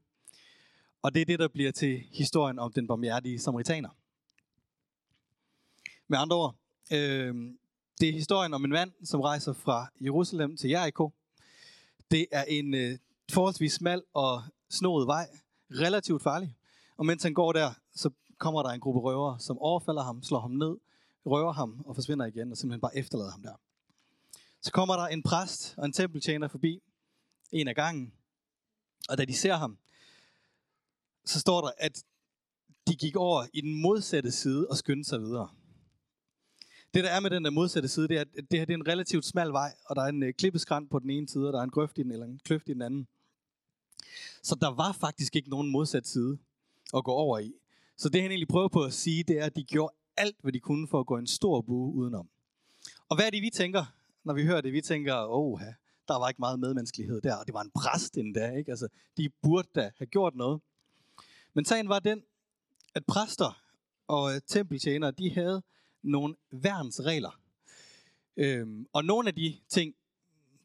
Og 1.02 1.14
det 1.14 1.20
er 1.20 1.26
det, 1.26 1.38
der 1.38 1.48
bliver 1.48 1.72
til 1.72 2.04
historien 2.12 2.58
om 2.58 2.72
den 2.72 2.87
barmhjertige 2.87 3.38
samaritaner. 3.38 3.88
Med 6.08 6.18
andre 6.18 6.37
ord, 6.37 6.56
øh, 6.92 7.34
det 8.00 8.08
er 8.08 8.12
historien 8.12 8.54
om 8.54 8.64
en 8.64 8.70
mand, 8.70 8.92
som 9.04 9.20
rejser 9.20 9.52
fra 9.52 9.87
Jerusalem 10.00 10.57
til 10.57 10.70
Jericho, 10.70 11.12
det 12.11 12.27
er 12.33 12.44
en 12.44 12.75
øh, 12.75 12.99
forholdsvis 13.33 13.73
smal 13.73 14.03
og 14.14 14.42
snoet 14.71 15.07
vej, 15.07 15.29
relativt 15.71 16.23
farlig. 16.23 16.57
Og 16.97 17.07
mens 17.07 17.23
han 17.23 17.35
går 17.35 17.53
der, 17.53 17.75
så 17.94 18.11
kommer 18.38 18.62
der 18.62 18.71
en 18.71 18.81
gruppe 18.81 19.01
røvere, 19.01 19.40
som 19.40 19.59
overfalder 19.59 20.03
ham, 20.03 20.23
slår 20.23 20.40
ham 20.40 20.51
ned, 20.51 20.77
røver 21.27 21.53
ham 21.53 21.83
og 21.87 21.94
forsvinder 21.94 22.27
igen, 22.27 22.53
og 22.53 22.59
simpelthen 22.59 22.81
bare 22.81 22.97
efterlader 22.97 23.31
ham 23.31 23.42
der. 23.42 23.55
Så 24.62 24.73
kommer 24.73 24.97
der 24.97 25.07
en 25.07 25.23
præst 25.23 25.75
og 25.77 25.85
en 25.85 25.92
tempeltjener 25.92 26.49
forbi, 26.49 26.83
en 27.53 27.68
af 27.68 27.75
gangen, 27.75 28.12
og 29.09 29.18
da 29.18 29.25
de 29.25 29.35
ser 29.35 29.55
ham, 29.55 29.79
så 31.25 31.40
står 31.40 31.61
der, 31.61 31.71
at 31.79 32.05
de 32.88 32.97
gik 32.97 33.16
over 33.16 33.47
i 33.53 33.61
den 33.61 33.83
modsatte 33.83 34.33
side 34.33 34.66
og 34.71 34.77
skyndte 34.77 35.09
sig 35.09 35.21
videre. 35.21 35.49
Det 36.94 37.05
der 37.05 37.11
er 37.11 37.20
med 37.20 37.31
den 37.31 37.44
der 37.44 37.51
modsatte 37.51 37.88
side, 37.88 38.09
det 38.09 38.16
er, 38.16 38.20
at 38.20 38.51
det 38.51 38.59
her 38.59 38.66
det 38.66 38.72
er 38.72 38.79
en 38.79 38.88
relativt 38.88 39.24
smal 39.24 39.48
vej, 39.48 39.74
og 39.85 39.96
der 39.96 40.03
er 40.03 40.07
en 40.07 40.22
øh, 40.22 40.35
klippeskrant 40.35 40.90
på 40.90 40.98
den 40.98 41.11
ene 41.11 41.29
side, 41.29 41.46
og 41.46 41.53
der 41.53 41.59
er 41.59 41.62
en 41.62 41.70
grøft 41.70 41.98
i 41.98 42.03
den, 42.03 42.12
eller 42.12 42.27
en 42.27 42.40
kløft 42.44 42.68
i 42.68 42.72
den 42.72 42.83
anden. 42.83 43.07
Så 44.42 44.55
der 44.61 44.68
var 44.68 44.92
faktisk 44.92 45.37
ikke 45.37 45.51
nogen 45.51 45.70
modsat 45.70 46.07
side 46.07 46.38
at 46.96 47.05
gå 47.05 47.12
over 47.12 47.38
i. 47.38 47.55
Så 47.96 48.09
det 48.09 48.22
han 48.22 48.31
egentlig 48.31 48.48
prøver 48.48 48.68
på 48.68 48.85
at 48.85 48.92
sige, 48.92 49.22
det 49.22 49.38
er, 49.38 49.44
at 49.44 49.57
de 49.57 49.64
gjorde 49.64 49.94
alt, 50.16 50.37
hvad 50.40 50.53
de 50.53 50.61
kunne 50.61 50.88
for 50.88 51.01
at 51.01 51.07
gå 51.07 51.16
en 51.16 51.27
stor 51.27 51.61
bue 51.61 51.94
udenom. 51.94 52.29
Og 53.09 53.16
hvad 53.16 53.27
er 53.27 53.31
det, 53.31 53.42
vi 53.42 53.51
tænker, 53.51 53.85
når 54.24 54.35
vi 54.35 54.44
hører 54.44 54.61
det? 54.61 54.72
Vi 54.72 54.81
tænker, 54.81 55.27
åh, 55.29 55.61
der 56.09 56.18
var 56.18 56.29
ikke 56.29 56.40
meget 56.40 56.61
medmenneskelighed 56.61 57.20
der, 57.20 57.37
og 57.37 57.46
det 57.46 57.55
var 57.55 57.62
en 57.62 57.70
præst 57.70 58.16
endda, 58.16 58.51
ikke? 58.51 58.70
Altså, 58.70 58.88
de 59.16 59.29
burde 59.42 59.68
da 59.74 59.90
have 59.98 60.07
gjort 60.07 60.35
noget. 60.35 60.61
Men 61.55 61.64
sagen 61.64 61.88
var 61.88 61.98
den, 61.98 62.22
at 62.94 63.07
præster 63.07 63.62
og 64.09 64.35
øh, 64.35 64.40
tempeltjenere, 64.46 65.11
de 65.11 65.35
havde 65.35 65.62
nogle 66.02 66.34
værnsregler. 66.50 67.40
Øhm, 68.37 68.87
og 68.92 69.04
nogle 69.04 69.28
af 69.28 69.34
de 69.34 69.58
ting, 69.68 69.94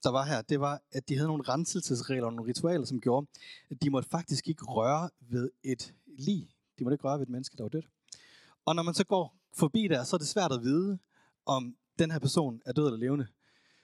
der 0.04 0.10
var 0.10 0.26
her, 0.26 0.42
det 0.42 0.60
var, 0.60 0.82
at 0.92 1.10
de 1.10 1.16
havde 1.16 1.28
nogle 1.28 1.44
renselsesregler 1.44 2.26
og 2.26 2.34
nogle 2.34 2.50
ritualer, 2.50 2.86
som 2.86 3.02
gjorde, 3.02 3.28
at 3.70 3.84
de 3.84 3.90
måtte 3.90 4.10
faktisk 4.10 4.48
ikke 4.48 4.66
røre 4.66 5.10
ved 5.20 5.52
et 5.64 5.94
lig. 6.06 6.50
De 6.80 6.84
måtte 6.84 6.94
ikke 6.96 7.04
røre 7.04 7.20
ved 7.20 7.26
et 7.26 7.30
menneske, 7.30 7.58
der 7.58 7.64
var 7.64 7.70
dødt. 7.70 7.88
Og 8.66 8.76
når 8.76 8.84
man 8.84 8.94
så 8.94 9.04
går 9.04 9.36
forbi 9.54 9.88
der, 9.88 10.04
så 10.04 10.16
er 10.16 10.18
det 10.18 10.28
svært 10.28 10.52
at 10.52 10.62
vide, 10.64 11.00
om 11.46 11.76
den 12.00 12.12
her 12.12 12.20
person 12.20 12.62
er 12.66 12.72
død 12.72 12.86
eller 12.86 13.00
levende. 13.00 13.28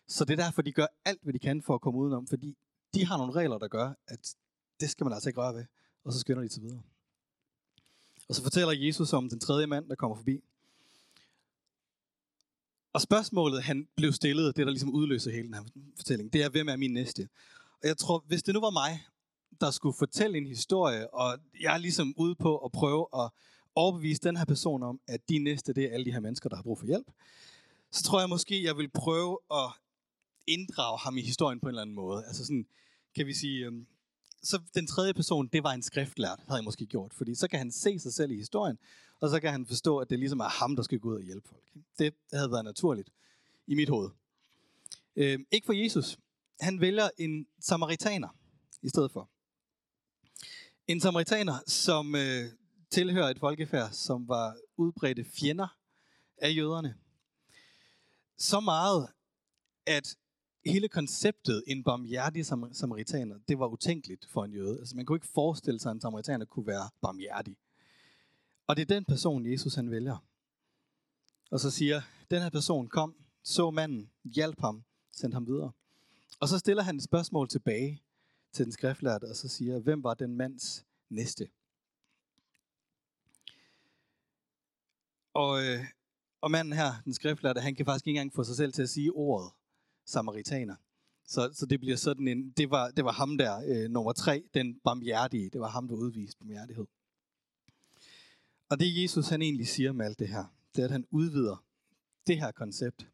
Så 0.07 0.25
det 0.25 0.39
er 0.39 0.43
derfor, 0.43 0.61
de 0.61 0.71
gør 0.71 0.85
alt, 1.05 1.23
hvad 1.23 1.33
de 1.33 1.39
kan 1.39 1.61
for 1.61 1.75
at 1.75 1.81
komme 1.81 1.99
udenom, 1.99 2.27
fordi 2.27 2.57
de 2.93 3.05
har 3.05 3.17
nogle 3.17 3.33
regler, 3.33 3.57
der 3.57 3.67
gør, 3.67 3.93
at 4.07 4.35
det 4.79 4.89
skal 4.89 5.03
man 5.03 5.13
altså 5.13 5.29
ikke 5.29 5.41
røre 5.41 5.55
ved. 5.55 5.65
Og 6.03 6.13
så 6.13 6.19
skynder 6.19 6.41
de 6.41 6.47
til 6.47 6.61
videre. 6.61 6.81
Og 8.29 8.35
så 8.35 8.43
fortæller 8.43 8.73
Jesus 8.73 9.13
om 9.13 9.29
den 9.29 9.39
tredje 9.39 9.67
mand, 9.67 9.89
der 9.89 9.95
kommer 9.95 10.15
forbi. 10.15 10.43
Og 12.93 13.01
spørgsmålet, 13.01 13.63
han 13.63 13.87
blev 13.95 14.13
stillet, 14.13 14.57
det 14.57 14.65
der 14.65 14.71
ligesom 14.71 14.93
udløser 14.93 15.31
hele 15.31 15.43
den 15.43 15.53
her 15.53 15.63
fortælling, 15.97 16.33
det 16.33 16.43
er, 16.43 16.49
hvem 16.49 16.69
er 16.69 16.75
min 16.75 16.93
næste? 16.93 17.29
Og 17.81 17.87
jeg 17.87 17.97
tror, 17.97 18.23
hvis 18.27 18.43
det 18.43 18.53
nu 18.53 18.59
var 18.59 18.69
mig, 18.69 19.03
der 19.61 19.71
skulle 19.71 19.95
fortælle 19.97 20.37
en 20.37 20.47
historie, 20.47 21.13
og 21.13 21.39
jeg 21.61 21.73
er 21.73 21.77
ligesom 21.77 22.13
ude 22.17 22.35
på 22.35 22.57
at 22.57 22.71
prøve 22.71 23.07
at 23.13 23.29
overbevise 23.75 24.21
den 24.21 24.37
her 24.37 24.45
person 24.45 24.83
om, 24.83 24.99
at 25.07 25.29
de 25.29 25.37
næste, 25.39 25.73
det 25.73 25.83
er 25.83 25.93
alle 25.93 26.05
de 26.05 26.11
her 26.11 26.19
mennesker, 26.19 26.49
der 26.49 26.55
har 26.55 26.63
brug 26.63 26.79
for 26.79 26.85
hjælp, 26.85 27.07
så 27.91 28.03
tror 28.03 28.19
jeg 28.19 28.29
måske, 28.29 28.63
jeg 28.63 28.77
vil 28.77 28.89
prøve 28.89 29.37
at 29.51 29.71
inddrage 30.47 30.99
ham 30.99 31.17
i 31.17 31.21
historien 31.21 31.59
på 31.59 31.65
en 31.65 31.69
eller 31.69 31.81
anden 31.81 31.95
måde. 31.95 32.25
Altså 32.25 32.45
sådan, 32.45 32.67
kan 33.15 33.25
vi 33.25 33.33
sige, 33.33 33.65
øhm, 33.65 33.87
så 34.43 34.61
den 34.73 34.87
tredje 34.87 35.13
person, 35.13 35.47
det 35.47 35.63
var 35.63 35.71
en 35.71 35.83
skriftlært, 35.83 36.39
havde 36.47 36.57
jeg 36.57 36.63
måske 36.63 36.85
gjort. 36.85 37.13
Fordi 37.13 37.35
så 37.35 37.47
kan 37.47 37.59
han 37.59 37.71
se 37.71 37.99
sig 37.99 38.13
selv 38.13 38.31
i 38.31 38.35
historien, 38.35 38.79
og 39.19 39.29
så 39.29 39.39
kan 39.39 39.51
han 39.51 39.65
forstå, 39.65 39.97
at 39.97 40.09
det 40.09 40.19
ligesom 40.19 40.39
er 40.39 40.49
ham, 40.49 40.75
der 40.75 40.83
skal 40.83 40.99
gå 40.99 41.09
ud 41.09 41.15
og 41.15 41.21
hjælpe 41.21 41.47
folk. 41.47 41.63
Det 41.99 42.13
havde 42.33 42.51
været 42.51 42.65
naturligt 42.65 43.09
i 43.67 43.75
mit 43.75 43.89
hoved. 43.89 44.09
Øh, 45.15 45.39
ikke 45.51 45.65
for 45.65 45.73
Jesus. 45.73 46.17
Han 46.59 46.81
vælger 46.81 47.09
en 47.17 47.47
samaritaner 47.59 48.27
i 48.81 48.89
stedet 48.89 49.11
for. 49.11 49.29
En 50.87 51.01
samaritaner, 51.01 51.59
som 51.67 52.15
øh, 52.15 52.51
tilhører 52.89 53.29
et 53.29 53.39
folkefærd, 53.39 53.91
som 53.91 54.27
var 54.27 54.57
udbredte 54.77 55.23
fjender 55.23 55.67
af 56.37 56.55
jøderne. 56.55 56.95
Så 58.37 58.59
meget, 58.59 59.07
at 59.85 60.17
hele 60.65 60.89
konceptet 60.89 61.63
en 61.67 61.83
barmhjertig 61.83 62.45
samaritaner, 62.71 63.39
det 63.47 63.59
var 63.59 63.67
utænkeligt 63.67 64.25
for 64.25 64.43
en 64.43 64.53
jøde. 64.53 64.79
Altså 64.79 64.95
man 64.95 65.05
kunne 65.05 65.15
ikke 65.15 65.27
forestille 65.27 65.79
sig, 65.79 65.89
at 65.89 65.95
en 65.95 66.01
samaritaner 66.01 66.45
kunne 66.45 66.67
være 66.67 66.89
barmhjertig. 67.01 67.57
Og 68.67 68.75
det 68.75 68.81
er 68.81 68.95
den 68.95 69.05
person, 69.05 69.51
Jesus 69.51 69.75
han 69.75 69.91
vælger. 69.91 70.25
Og 71.51 71.59
så 71.59 71.71
siger, 71.71 72.01
den 72.31 72.41
her 72.41 72.49
person 72.49 72.87
kom, 72.87 73.15
så 73.43 73.71
manden, 73.71 74.11
hjalp 74.23 74.59
ham, 74.59 74.83
sendte 75.11 75.35
ham 75.35 75.47
videre. 75.47 75.71
Og 76.39 76.47
så 76.47 76.59
stiller 76.59 76.83
han 76.83 76.95
et 76.95 77.03
spørgsmål 77.03 77.49
tilbage 77.49 78.01
til 78.51 78.65
den 78.65 78.71
skriftlærte, 78.71 79.25
og 79.25 79.35
så 79.35 79.47
siger, 79.47 79.79
hvem 79.79 80.03
var 80.03 80.13
den 80.13 80.35
mands 80.35 80.85
næste? 81.09 81.49
Og, 85.33 85.65
øh, 85.65 85.85
og 86.41 86.51
manden 86.51 86.73
her, 86.73 87.01
den 87.05 87.13
skriftlærte, 87.13 87.61
han 87.61 87.75
kan 87.75 87.85
faktisk 87.85 88.07
ikke 88.07 88.19
engang 88.19 88.33
få 88.33 88.43
sig 88.43 88.55
selv 88.55 88.73
til 88.73 88.81
at 88.81 88.89
sige 88.89 89.11
ordet 89.11 89.51
samaritaner. 90.09 90.75
Så, 91.25 91.49
så 91.53 91.65
det 91.65 91.79
bliver 91.79 91.95
sådan 91.95 92.27
en, 92.27 92.49
det 92.51 92.69
var, 92.69 92.91
det 92.91 93.05
var 93.05 93.11
ham 93.11 93.37
der, 93.37 93.61
øh, 93.67 93.89
nummer 93.89 94.13
tre, 94.13 94.43
den 94.53 94.79
barmhjertige, 94.83 95.49
det 95.49 95.61
var 95.61 95.69
ham, 95.69 95.87
der 95.87 95.95
udviste 95.95 96.37
barmhjertighed. 96.37 96.85
Og 98.69 98.79
det 98.79 99.01
Jesus 99.01 99.29
han 99.29 99.41
egentlig 99.41 99.67
siger 99.67 99.91
med 99.91 100.05
alt 100.05 100.19
det 100.19 100.27
her, 100.27 100.45
det 100.75 100.81
er, 100.81 100.85
at 100.85 100.91
han 100.91 101.05
udvider 101.11 101.63
det 102.27 102.37
her 102.39 102.51
koncept. 102.51 103.07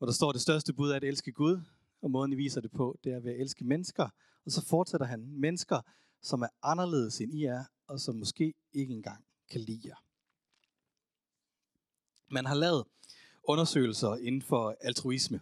Og 0.00 0.06
der 0.06 0.12
står, 0.12 0.28
at 0.28 0.34
det 0.34 0.42
største 0.42 0.72
bud 0.72 0.90
er 0.90 0.96
at 0.96 1.04
elske 1.04 1.32
Gud, 1.32 1.60
og 2.02 2.10
måden 2.10 2.32
I 2.32 2.36
viser 2.36 2.60
det 2.60 2.70
på, 2.70 2.98
det 3.04 3.12
er 3.12 3.20
ved 3.20 3.32
at 3.32 3.40
elske 3.40 3.64
mennesker. 3.64 4.08
Og 4.44 4.52
så 4.52 4.66
fortsætter 4.66 5.06
han, 5.06 5.20
mennesker, 5.20 5.80
som 6.22 6.42
er 6.42 6.48
anderledes 6.62 7.20
end 7.20 7.34
I 7.34 7.44
er, 7.44 7.64
og 7.86 8.00
som 8.00 8.14
måske 8.14 8.54
ikke 8.72 8.94
engang 8.94 9.24
kan 9.50 9.60
lide 9.60 9.88
jer. 9.88 10.04
Man 12.28 12.46
har 12.46 12.54
lavet 12.54 12.84
undersøgelser 13.42 14.16
inden 14.16 14.42
for 14.42 14.76
altruisme, 14.80 15.40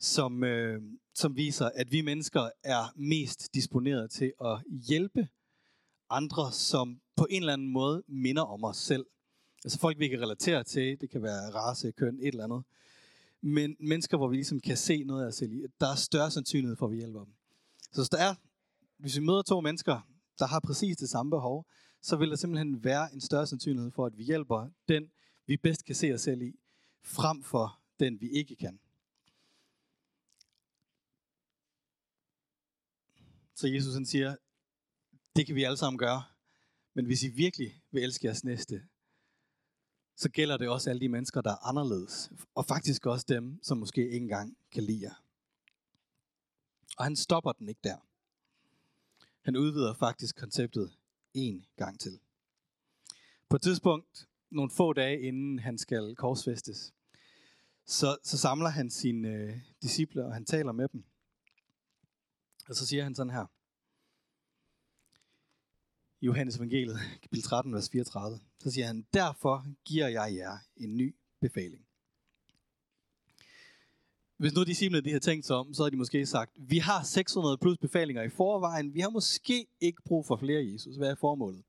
som, 0.00 0.44
øh, 0.44 0.82
som 1.14 1.36
viser, 1.36 1.70
at 1.74 1.92
vi 1.92 2.00
mennesker 2.00 2.50
er 2.64 2.92
mest 2.96 3.54
disponeret 3.54 4.10
til 4.10 4.32
at 4.44 4.58
hjælpe 4.88 5.28
andre, 6.10 6.52
som 6.52 7.00
på 7.16 7.26
en 7.30 7.42
eller 7.42 7.52
anden 7.52 7.72
måde 7.72 8.02
minder 8.08 8.42
om 8.42 8.64
os 8.64 8.76
selv. 8.76 9.06
Altså 9.64 9.78
folk, 9.78 9.98
vi 9.98 10.08
kan 10.08 10.20
relatere 10.20 10.64
til, 10.64 11.00
det 11.00 11.10
kan 11.10 11.22
være 11.22 11.50
race, 11.50 11.92
køn, 11.92 12.18
et 12.20 12.26
eller 12.26 12.44
andet. 12.44 12.62
Men 13.40 13.76
mennesker, 13.80 14.16
hvor 14.16 14.28
vi 14.28 14.36
ligesom 14.36 14.60
kan 14.60 14.76
se 14.76 15.04
noget 15.04 15.24
af 15.24 15.28
os 15.28 15.34
selv 15.34 15.52
i, 15.52 15.62
der 15.80 15.86
er 15.86 15.94
større 15.94 16.30
sandsynlighed 16.30 16.76
for, 16.76 16.86
at 16.86 16.92
vi 16.92 16.96
hjælper 16.96 17.24
dem. 17.24 17.34
Så 17.92 18.00
hvis, 18.00 18.08
der 18.08 18.18
er, 18.18 18.34
hvis 18.98 19.16
vi 19.16 19.22
møder 19.22 19.42
to 19.42 19.60
mennesker, 19.60 20.00
der 20.38 20.46
har 20.46 20.60
præcis 20.60 20.96
det 20.96 21.08
samme 21.08 21.30
behov, 21.30 21.66
så 22.02 22.16
vil 22.16 22.30
der 22.30 22.36
simpelthen 22.36 22.84
være 22.84 23.14
en 23.14 23.20
større 23.20 23.46
sandsynlighed 23.46 23.90
for, 23.90 24.06
at 24.06 24.18
vi 24.18 24.24
hjælper 24.24 24.68
den, 24.88 25.10
vi 25.46 25.56
bedst 25.56 25.84
kan 25.84 25.94
se 25.94 26.14
os 26.14 26.20
selv 26.20 26.42
i, 26.42 26.54
frem 27.04 27.42
for 27.42 27.78
den, 28.00 28.20
vi 28.20 28.28
ikke 28.30 28.56
kan. 28.56 28.78
Så 33.60 33.68
Jesus 33.68 33.94
han 33.94 34.06
siger, 34.06 34.36
det 35.36 35.46
kan 35.46 35.54
vi 35.54 35.64
alle 35.64 35.76
sammen 35.76 35.98
gøre, 35.98 36.22
men 36.94 37.06
hvis 37.06 37.22
I 37.22 37.28
virkelig 37.28 37.82
vil 37.90 38.02
elske 38.02 38.26
jeres 38.26 38.44
næste, 38.44 38.82
så 40.16 40.30
gælder 40.30 40.56
det 40.56 40.68
også 40.68 40.90
alle 40.90 41.00
de 41.00 41.08
mennesker, 41.08 41.40
der 41.40 41.50
er 41.50 41.66
anderledes. 41.68 42.30
Og 42.54 42.66
faktisk 42.66 43.06
også 43.06 43.26
dem, 43.28 43.62
som 43.62 43.78
måske 43.78 44.04
ikke 44.04 44.16
engang 44.16 44.56
kan 44.72 44.82
lide 44.82 45.02
jer. 45.02 45.24
Og 46.98 47.04
han 47.04 47.16
stopper 47.16 47.52
den 47.52 47.68
ikke 47.68 47.80
der. 47.84 47.96
Han 49.42 49.56
udvider 49.56 49.94
faktisk 49.94 50.36
konceptet 50.36 50.96
en 51.34 51.66
gang 51.76 52.00
til. 52.00 52.20
På 53.48 53.56
et 53.56 53.62
tidspunkt, 53.62 54.28
nogle 54.50 54.70
få 54.70 54.92
dage 54.92 55.20
inden 55.20 55.58
han 55.58 55.78
skal 55.78 56.16
korsfæstes, 56.16 56.94
så, 57.86 58.16
så 58.24 58.38
samler 58.38 58.68
han 58.68 58.90
sine 58.90 59.28
øh, 59.28 59.60
disciple, 59.82 60.24
og 60.24 60.34
han 60.34 60.44
taler 60.44 60.72
med 60.72 60.88
dem. 60.88 61.04
Og 62.70 62.76
så 62.76 62.86
siger 62.86 63.02
han 63.02 63.14
sådan 63.14 63.32
her. 63.32 63.46
Johannes 66.22 66.56
evangeliet, 66.56 66.98
kapitel 67.22 67.42
13, 67.42 67.74
vers 67.74 67.90
34. 67.90 68.40
Så 68.58 68.70
siger 68.70 68.86
han, 68.86 69.06
derfor 69.14 69.66
giver 69.84 70.08
jeg 70.08 70.34
jer 70.34 70.58
en 70.76 70.96
ny 70.96 71.16
befaling. 71.40 71.86
Hvis 74.36 74.54
nu 74.54 74.64
disciplene 74.64 75.04
de 75.04 75.12
har 75.12 75.18
tænkt 75.18 75.46
sig 75.46 75.56
om, 75.56 75.74
så 75.74 75.82
har 75.82 75.90
de 75.90 75.96
måske 75.96 76.26
sagt, 76.26 76.52
vi 76.56 76.78
har 76.78 77.02
600 77.02 77.58
plus 77.58 77.78
befalinger 77.78 78.22
i 78.22 78.28
forvejen, 78.28 78.94
vi 78.94 79.00
har 79.00 79.10
måske 79.10 79.66
ikke 79.80 80.02
brug 80.02 80.26
for 80.26 80.36
flere 80.36 80.72
Jesus. 80.72 80.96
Hvad 80.96 81.10
er 81.10 81.14
formålet? 81.14 81.64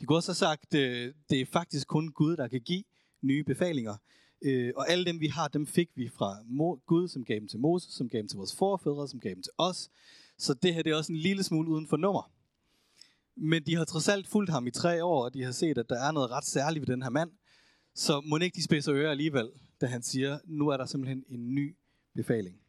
De 0.00 0.06
kunne 0.06 0.18
også 0.18 0.30
have 0.30 0.36
sagt, 0.48 0.74
øh, 0.74 1.14
det 1.30 1.40
er 1.40 1.46
faktisk 1.46 1.86
kun 1.86 2.12
Gud, 2.12 2.36
der 2.36 2.48
kan 2.48 2.60
give 2.60 2.84
nye 3.20 3.44
befalinger. 3.44 3.96
Øh, 4.44 4.72
og 4.76 4.90
alle 4.90 5.04
dem, 5.04 5.20
vi 5.20 5.26
har, 5.26 5.48
dem 5.48 5.66
fik 5.66 5.90
vi 5.94 6.08
fra 6.08 6.36
Gud, 6.86 7.08
som 7.08 7.24
gav 7.24 7.40
dem 7.40 7.48
til 7.48 7.58
Moses, 7.58 7.94
som 7.94 8.08
gav 8.08 8.18
dem 8.18 8.28
til 8.28 8.36
vores 8.36 8.56
forfædre, 8.56 9.08
som 9.08 9.20
gav 9.20 9.34
dem 9.34 9.42
til 9.42 9.52
os. 9.58 9.90
Så 10.38 10.54
det 10.54 10.74
her 10.74 10.82
det 10.82 10.92
er 10.92 10.96
også 10.96 11.12
en 11.12 11.18
lille 11.18 11.42
smule 11.42 11.70
uden 11.70 11.88
for 11.88 11.96
nummer. 11.96 12.30
Men 13.36 13.62
de 13.62 13.76
har 13.76 13.84
trods 13.84 14.08
alt 14.08 14.28
fulgt 14.28 14.50
ham 14.50 14.66
i 14.66 14.70
tre 14.70 15.04
år, 15.04 15.24
og 15.24 15.34
de 15.34 15.42
har 15.42 15.52
set, 15.52 15.78
at 15.78 15.88
der 15.88 16.08
er 16.08 16.12
noget 16.12 16.30
ret 16.30 16.44
særligt 16.44 16.80
ved 16.80 16.94
den 16.94 17.02
her 17.02 17.10
mand. 17.10 17.30
Så 17.94 18.20
må 18.20 18.38
ikke 18.38 18.56
de 18.56 18.62
spidser 18.62 18.94
ører 18.94 19.10
alligevel, 19.10 19.50
da 19.80 19.86
han 19.86 20.02
siger, 20.02 20.38
nu 20.44 20.68
er 20.68 20.76
der 20.76 20.86
simpelthen 20.86 21.24
en 21.28 21.54
ny 21.54 21.76
befaling. 22.14 22.60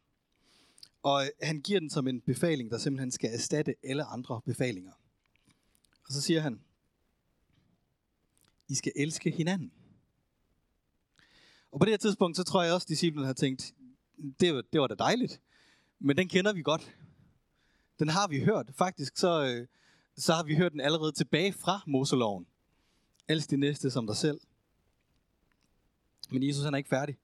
Og 1.03 1.23
øh, 1.23 1.29
han 1.41 1.61
giver 1.61 1.79
den 1.79 1.89
som 1.89 2.07
en 2.07 2.21
befaling, 2.21 2.71
der 2.71 2.77
simpelthen 2.77 3.11
skal 3.11 3.33
erstatte 3.33 3.75
alle 3.83 4.03
andre 4.03 4.41
befalinger. 4.45 4.91
Og 6.07 6.13
så 6.13 6.21
siger 6.21 6.41
han, 6.41 6.61
I 8.69 8.75
skal 8.75 8.91
elske 8.95 9.31
hinanden. 9.31 9.71
Og 11.73 11.79
på 11.79 11.85
det 11.85 11.91
her 11.91 11.97
tidspunkt, 11.97 12.37
så 12.37 12.43
tror 12.43 12.63
jeg 12.63 12.73
også, 12.73 12.85
at 12.85 12.89
disciplen 12.89 13.25
har 13.25 13.33
tænkt, 13.33 13.73
det 14.39 14.55
var, 14.55 14.63
det 14.73 14.81
var 14.81 14.87
da 14.87 14.95
dejligt. 14.95 15.41
Men 15.99 16.17
den 16.17 16.29
kender 16.29 16.53
vi 16.53 16.61
godt. 16.61 16.97
Den 17.99 18.09
har 18.09 18.27
vi 18.27 18.43
hørt. 18.43 18.71
Faktisk 18.75 19.17
så, 19.17 19.45
øh, 19.45 19.67
så 20.17 20.33
har 20.33 20.43
vi 20.43 20.55
hørt 20.55 20.71
den 20.71 20.81
allerede 20.81 21.11
tilbage 21.11 21.53
fra 21.53 21.81
Moseloven. 21.87 22.47
Elsk 23.27 23.49
de 23.49 23.57
næste 23.57 23.91
som 23.91 24.07
dig 24.07 24.15
selv. 24.15 24.41
Men 26.31 26.47
Jesus 26.47 26.63
han 26.63 26.73
er 26.73 26.77
ikke 26.77 26.89
færdig. 26.89 27.17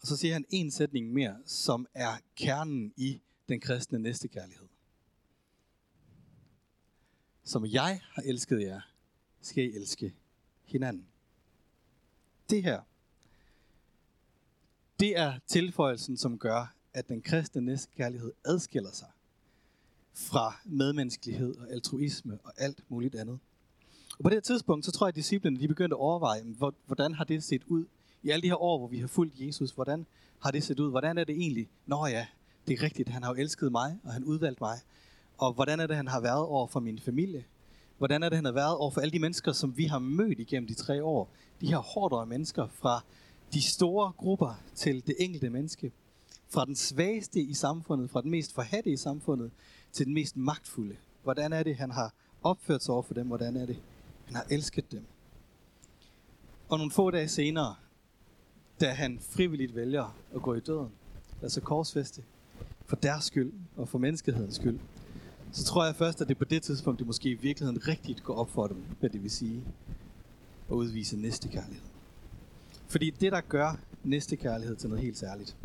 Og 0.00 0.06
så 0.06 0.16
siger 0.16 0.32
han 0.32 0.44
en 0.50 0.70
sætning 0.70 1.12
mere, 1.12 1.36
som 1.44 1.86
er 1.94 2.12
kernen 2.36 2.92
i 2.96 3.20
den 3.48 3.60
kristne 3.60 3.98
næstekærlighed. 3.98 4.66
Som 7.44 7.66
jeg 7.66 8.00
har 8.12 8.22
elsket 8.22 8.60
jer, 8.60 8.80
skal 9.40 9.64
I 9.64 9.76
elske 9.76 10.14
hinanden. 10.64 11.08
Det 12.50 12.62
her, 12.62 12.82
det 15.00 15.18
er 15.18 15.32
tilføjelsen, 15.46 16.16
som 16.16 16.38
gør, 16.38 16.74
at 16.94 17.08
den 17.08 17.22
kristne 17.22 17.60
næstkærlighed 17.60 18.32
adskiller 18.44 18.92
sig 18.92 19.08
fra 20.14 20.56
medmenneskelighed 20.64 21.56
og 21.56 21.70
altruisme 21.70 22.38
og 22.44 22.52
alt 22.56 22.82
muligt 22.88 23.14
andet. 23.14 23.38
Og 24.18 24.24
på 24.24 24.30
det 24.30 24.44
tidspunkt, 24.44 24.84
så 24.84 24.92
tror 24.92 25.06
jeg, 25.06 25.08
at 25.08 25.16
disciplene 25.16 25.60
de 25.60 25.68
begyndte 25.68 25.94
at 25.94 26.00
overveje, 26.00 26.42
hvordan 26.86 27.14
har 27.14 27.24
det 27.24 27.44
set 27.44 27.62
ud 27.66 27.84
i 28.22 28.30
alle 28.30 28.42
de 28.42 28.48
her 28.48 28.62
år, 28.62 28.78
hvor 28.78 28.88
vi 28.88 28.98
har 28.98 29.06
fulgt 29.06 29.34
Jesus? 29.40 29.70
Hvordan 29.70 30.06
har 30.42 30.50
det 30.50 30.62
set 30.64 30.80
ud? 30.80 30.90
Hvordan 30.90 31.18
er 31.18 31.24
det 31.24 31.36
egentlig? 31.36 31.68
Nå 31.86 32.06
ja, 32.06 32.26
det 32.68 32.78
er 32.78 32.82
rigtigt, 32.82 33.08
han 33.08 33.22
har 33.22 33.34
jo 33.34 33.40
elsket 33.40 33.72
mig, 33.72 33.98
og 34.04 34.12
han 34.12 34.24
udvalgt 34.24 34.60
mig. 34.60 34.78
Og 35.38 35.52
hvordan 35.52 35.80
er 35.80 35.86
det, 35.86 35.96
han 35.96 36.08
har 36.08 36.20
været 36.20 36.46
over 36.46 36.66
for 36.66 36.80
min 36.80 36.98
familie? 36.98 37.44
Hvordan 37.98 38.22
er 38.22 38.28
det, 38.28 38.36
han 38.36 38.44
har 38.44 38.52
været 38.52 38.76
over 38.76 38.90
for 38.90 39.00
alle 39.00 39.12
de 39.12 39.18
mennesker, 39.18 39.52
som 39.52 39.76
vi 39.76 39.84
har 39.84 39.98
mødt 39.98 40.38
igennem 40.38 40.66
de 40.66 40.74
tre 40.74 41.04
år? 41.04 41.28
De 41.60 41.66
her 41.66 41.78
hårdere 41.78 42.26
mennesker 42.26 42.66
fra 42.68 43.04
de 43.54 43.62
store 43.62 44.12
grupper 44.16 44.60
til 44.74 45.06
det 45.06 45.14
enkelte 45.18 45.50
menneske. 45.50 45.92
Fra 46.48 46.64
den 46.64 46.76
svageste 46.76 47.40
i 47.40 47.54
samfundet, 47.54 48.10
fra 48.10 48.22
den 48.22 48.30
mest 48.30 48.54
forhatte 48.54 48.90
i 48.90 48.96
samfundet, 48.96 49.50
til 49.92 50.06
den 50.06 50.14
mest 50.14 50.36
magtfulde. 50.36 50.96
Hvordan 51.22 51.52
er 51.52 51.62
det, 51.62 51.76
han 51.76 51.90
har 51.90 52.14
opført 52.42 52.84
sig 52.84 52.94
over 52.94 53.02
for 53.02 53.14
dem? 53.14 53.26
Hvordan 53.26 53.56
er 53.56 53.66
det, 53.66 53.76
han 54.26 54.34
har 54.34 54.46
elsket 54.50 54.92
dem? 54.92 55.04
Og 56.68 56.78
nogle 56.78 56.92
få 56.92 57.10
dage 57.10 57.28
senere, 57.28 57.74
da 58.80 58.92
han 58.92 59.18
frivilligt 59.20 59.74
vælger 59.74 60.16
at 60.34 60.42
gå 60.42 60.54
i 60.54 60.60
døden, 60.60 60.90
altså 61.42 61.60
korsfeste, 61.60 62.22
for 62.86 62.96
deres 62.96 63.24
skyld 63.24 63.52
og 63.76 63.88
for 63.88 63.98
menneskehedens 63.98 64.54
skyld, 64.54 64.78
så 65.52 65.64
tror 65.64 65.84
jeg 65.84 65.96
først, 65.96 66.20
at 66.20 66.28
det 66.28 66.38
på 66.38 66.44
det 66.44 66.62
tidspunkt, 66.62 66.98
det 66.98 67.06
måske 67.06 67.28
i 67.28 67.34
virkeligheden 67.34 67.88
rigtigt 67.88 68.24
går 68.24 68.34
op 68.34 68.50
for 68.50 68.66
dem, 68.66 68.84
hvad 69.00 69.10
det 69.10 69.22
vil 69.22 69.30
sige 69.30 69.64
at 70.70 70.74
udvise 70.74 71.16
næste 71.16 71.48
kærlighed. 71.48 71.95
Fordi 72.88 73.10
det, 73.10 73.32
der 73.32 73.40
gør 73.40 73.76
næste 74.04 74.36
kærlighed 74.36 74.76
til 74.76 74.88
noget 74.88 75.04
helt 75.04 75.18
særligt, 75.18 75.56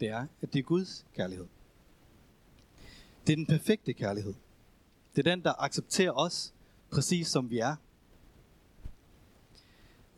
det 0.00 0.08
er, 0.08 0.26
at 0.42 0.52
det 0.52 0.58
er 0.58 0.62
Guds 0.62 1.06
kærlighed. 1.14 1.46
Det 3.26 3.32
er 3.32 3.36
den 3.36 3.46
perfekte 3.46 3.92
kærlighed. 3.92 4.34
Det 5.16 5.26
er 5.26 5.30
den, 5.30 5.44
der 5.44 5.62
accepterer 5.62 6.12
os 6.12 6.52
præcis 6.90 7.28
som 7.28 7.50
vi 7.50 7.58
er. 7.58 7.76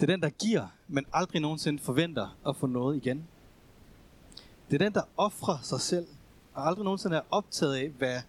Det 0.00 0.02
er 0.02 0.12
den, 0.12 0.22
der 0.22 0.31
giver, 0.31 0.68
men 0.88 1.07
aldrig 1.12 1.40
nogensinde 1.40 1.83
forventer 1.83 2.38
at 2.46 2.57
få 2.57 2.66
noget 2.66 2.96
igen. 2.96 3.28
Det 4.70 4.74
er 4.74 4.85
den, 4.85 4.94
der 4.94 5.02
offrer 5.16 5.59
sig 5.62 5.81
selv, 5.81 6.07
og 6.54 6.66
aldrig 6.66 6.85
nogensinde 6.85 7.16
er 7.16 7.22
optaget 7.31 7.76
af, 7.76 7.88
hvad, 7.88 8.20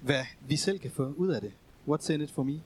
hvad 0.00 0.24
vi 0.40 0.56
selv 0.56 0.78
kan 0.78 0.90
få 0.90 1.14
ud 1.16 1.28
af 1.28 1.40
det. 1.40 1.52
What's 1.88 2.12
in 2.12 2.20
it 2.20 2.30
for 2.30 2.42
me? 2.42 2.62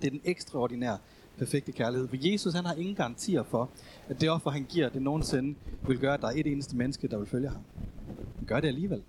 Det 0.00 0.06
er 0.06 0.10
den 0.10 0.20
ekstraordinære, 0.24 0.98
perfekte 1.38 1.72
kærlighed. 1.72 2.08
For 2.08 2.16
Jesus 2.30 2.54
han 2.54 2.64
har 2.64 2.74
ingen 2.74 2.94
garantier 2.94 3.42
for, 3.42 3.70
at 4.08 4.20
det 4.20 4.30
offer, 4.30 4.50
han 4.50 4.66
giver, 4.68 4.88
det 4.88 5.02
nogensinde 5.02 5.54
vil 5.88 5.98
gøre, 5.98 6.14
at 6.14 6.20
der 6.20 6.26
er 6.26 6.32
et 6.36 6.46
eneste 6.46 6.76
menneske, 6.76 7.08
der 7.08 7.18
vil 7.18 7.26
følge 7.26 7.48
ham. 7.48 7.62
Han 8.36 8.46
gør 8.46 8.60
det 8.60 8.68
alligevel. 8.68 9.02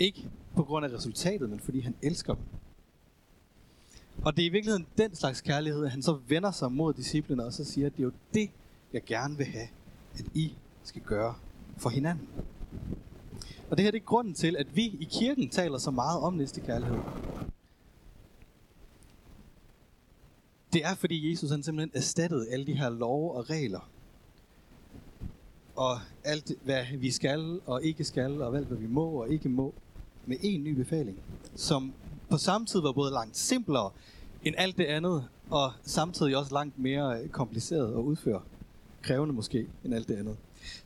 Ikke 0.00 0.28
på 0.56 0.62
grund 0.62 0.86
af 0.86 0.92
resultatet, 0.92 1.50
men 1.50 1.60
fordi 1.60 1.80
han 1.80 1.94
elsker 2.02 2.34
dem. 2.34 2.42
Og 4.24 4.36
det 4.36 4.42
er 4.42 4.46
i 4.46 4.52
virkeligheden 4.52 4.86
den 4.98 5.14
slags 5.14 5.40
kærlighed, 5.40 5.84
at 5.84 5.90
han 5.90 6.02
så 6.02 6.18
vender 6.28 6.50
sig 6.50 6.72
mod 6.72 6.94
disciplene 6.94 7.44
og 7.44 7.52
så 7.52 7.64
siger, 7.64 7.86
at 7.86 7.92
det 7.92 8.00
er 8.00 8.04
jo 8.04 8.12
det, 8.34 8.50
jeg 8.92 9.04
gerne 9.04 9.36
vil 9.36 9.46
have, 9.46 9.68
at 10.14 10.24
I 10.34 10.54
skal 10.82 11.02
gøre 11.02 11.34
for 11.76 11.90
hinanden. 11.90 12.28
Og 13.70 13.76
det 13.76 13.84
her 13.84 13.90
det 13.90 14.00
er 14.00 14.04
grunden 14.04 14.34
til, 14.34 14.56
at 14.56 14.76
vi 14.76 14.82
i 14.82 15.08
kirken 15.10 15.48
taler 15.48 15.78
så 15.78 15.90
meget 15.90 16.20
om 16.20 16.34
næste 16.34 16.60
kærlighed. 16.60 16.98
Det 20.74 20.84
er 20.84 20.94
fordi 20.94 21.30
Jesus 21.30 21.50
han 21.50 21.62
simpelthen 21.62 21.90
erstattede 21.94 22.50
alle 22.50 22.66
de 22.66 22.72
her 22.72 22.90
love 22.90 23.32
og 23.32 23.50
regler. 23.50 23.90
Og 25.76 26.00
alt 26.24 26.52
hvad 26.64 26.84
vi 26.98 27.10
skal 27.10 27.60
og 27.66 27.84
ikke 27.84 28.04
skal, 28.04 28.42
og 28.42 28.56
alt 28.56 28.66
hvad 28.66 28.78
vi 28.78 28.86
må 28.86 29.04
og 29.04 29.28
ikke 29.28 29.48
må 29.48 29.74
med 30.26 30.36
en 30.40 30.64
ny 30.64 30.70
befaling, 30.70 31.18
som 31.54 31.92
på 32.30 32.36
samme 32.36 32.66
tid 32.66 32.80
var 32.80 32.92
både 32.92 33.12
langt 33.12 33.36
simplere, 33.36 33.90
end 34.44 34.54
alt 34.58 34.76
det 34.76 34.84
andet, 34.84 35.24
og 35.50 35.72
samtidig 35.82 36.36
også 36.36 36.54
langt 36.54 36.78
mere 36.78 37.28
kompliceret 37.28 37.88
at 37.88 38.00
udføre. 38.00 38.42
Krævende 39.02 39.34
måske, 39.34 39.66
end 39.84 39.94
alt 39.94 40.08
det 40.08 40.16
andet. 40.16 40.36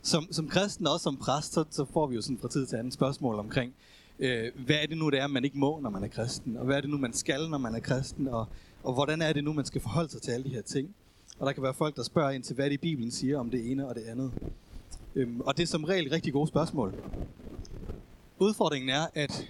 Som, 0.01 0.27
som 0.31 0.47
kristen 0.47 0.87
og 0.87 0.93
også 0.93 1.03
som 1.03 1.17
præst, 1.17 1.53
så, 1.53 1.63
så 1.69 1.85
får 1.93 2.07
vi 2.07 2.15
jo 2.15 2.21
sådan 2.21 2.37
fra 2.37 2.49
tid 2.49 2.65
til 2.65 2.75
anden 2.75 2.91
spørgsmål 2.91 3.35
omkring, 3.35 3.73
øh, 4.19 4.51
hvad 4.65 4.75
er 4.75 4.87
det 4.87 4.97
nu, 4.97 5.09
det 5.09 5.19
er, 5.19 5.27
man 5.27 5.45
ikke 5.45 5.57
må, 5.57 5.79
når 5.79 5.89
man 5.89 6.03
er 6.03 6.07
kristen? 6.07 6.57
Og 6.57 6.65
hvad 6.65 6.77
er 6.77 6.81
det 6.81 6.89
nu, 6.89 6.97
man 6.97 7.13
skal, 7.13 7.49
når 7.49 7.57
man 7.57 7.75
er 7.75 7.79
kristen? 7.79 8.27
Og, 8.27 8.47
og 8.83 8.93
hvordan 8.93 9.21
er 9.21 9.33
det 9.33 9.43
nu, 9.43 9.53
man 9.53 9.65
skal 9.65 9.81
forholde 9.81 10.09
sig 10.09 10.21
til 10.21 10.31
alle 10.31 10.43
de 10.43 10.49
her 10.49 10.61
ting? 10.61 10.95
Og 11.39 11.45
der 11.45 11.53
kan 11.53 11.63
være 11.63 11.73
folk, 11.73 11.95
der 11.95 12.03
spørger 12.03 12.29
ind 12.29 12.43
til, 12.43 12.55
hvad 12.55 12.65
det 12.65 12.73
i 12.73 12.77
Bibelen 12.77 13.11
siger 13.11 13.39
om 13.39 13.49
det 13.49 13.71
ene 13.71 13.87
og 13.87 13.95
det 13.95 14.01
andet. 14.01 14.31
Øhm, 15.15 15.41
og 15.41 15.57
det 15.57 15.63
er 15.63 15.67
som 15.67 15.83
regel 15.83 16.09
rigtig 16.09 16.33
gode 16.33 16.47
spørgsmål. 16.47 16.93
Udfordringen 18.39 18.89
er, 18.89 19.07
at 19.13 19.47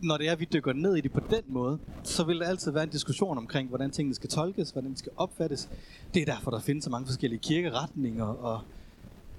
når 0.00 0.16
det 0.16 0.28
er, 0.28 0.32
at 0.32 0.40
vi 0.40 0.48
dykker 0.52 0.72
ned 0.72 0.96
i 0.96 1.00
det 1.00 1.12
på 1.12 1.20
den 1.20 1.42
måde, 1.46 1.78
så 2.02 2.24
vil 2.24 2.38
der 2.38 2.46
altid 2.46 2.70
være 2.70 2.82
en 2.82 2.88
diskussion 2.88 3.38
omkring, 3.38 3.68
hvordan 3.68 3.90
tingene 3.90 4.14
skal 4.14 4.30
tolkes, 4.30 4.70
hvordan 4.70 4.90
de 4.92 4.98
skal 4.98 5.12
opfattes. 5.16 5.68
Det 6.14 6.22
er 6.22 6.26
derfor, 6.26 6.50
der 6.50 6.60
findes 6.60 6.84
så 6.84 6.90
mange 6.90 7.06
forskellige 7.06 7.40
kirkeretninger 7.40 8.24
og 8.24 8.60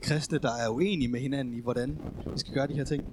kristne, 0.03 0.37
der 0.37 0.51
er 0.51 0.69
uenige 0.69 1.07
med 1.07 1.19
hinanden 1.19 1.53
i, 1.53 1.59
hvordan 1.59 1.97
vi 2.33 2.39
skal 2.39 2.53
gøre 2.53 2.67
de 2.67 2.73
her 2.73 2.83
ting. 2.83 3.03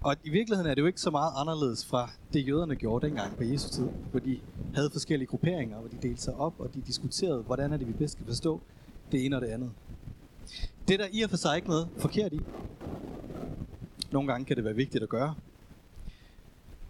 Og 0.00 0.16
i 0.24 0.30
virkeligheden 0.30 0.70
er 0.70 0.74
det 0.74 0.82
jo 0.82 0.86
ikke 0.86 1.00
så 1.00 1.10
meget 1.10 1.32
anderledes 1.36 1.86
fra 1.86 2.10
det, 2.32 2.48
jøderne 2.48 2.76
gjorde 2.76 3.06
dengang 3.06 3.36
på 3.36 3.44
Jesu 3.44 3.68
tid, 3.68 3.88
hvor 4.10 4.20
de 4.20 4.40
havde 4.74 4.90
forskellige 4.90 5.26
grupperinger, 5.26 5.78
hvor 5.78 5.88
de 5.88 5.96
delte 6.02 6.22
sig 6.22 6.34
op, 6.34 6.54
og 6.60 6.74
de 6.74 6.82
diskuterede, 6.86 7.42
hvordan 7.42 7.72
er 7.72 7.76
det, 7.76 7.88
vi 7.88 7.92
bedst 7.92 8.12
skal 8.12 8.26
forstå 8.26 8.60
det 9.12 9.24
ene 9.24 9.36
og 9.36 9.42
det 9.42 9.48
andet. 9.48 9.70
Det 10.88 10.98
der 10.98 11.06
i 11.12 11.22
og 11.22 11.30
for 11.30 11.36
sig 11.36 11.56
ikke 11.56 11.68
noget 11.68 11.88
forkert 11.98 12.32
i. 12.32 12.40
Nogle 14.12 14.32
gange 14.32 14.44
kan 14.44 14.56
det 14.56 14.64
være 14.64 14.74
vigtigt 14.74 15.02
at 15.02 15.08
gøre. 15.08 15.34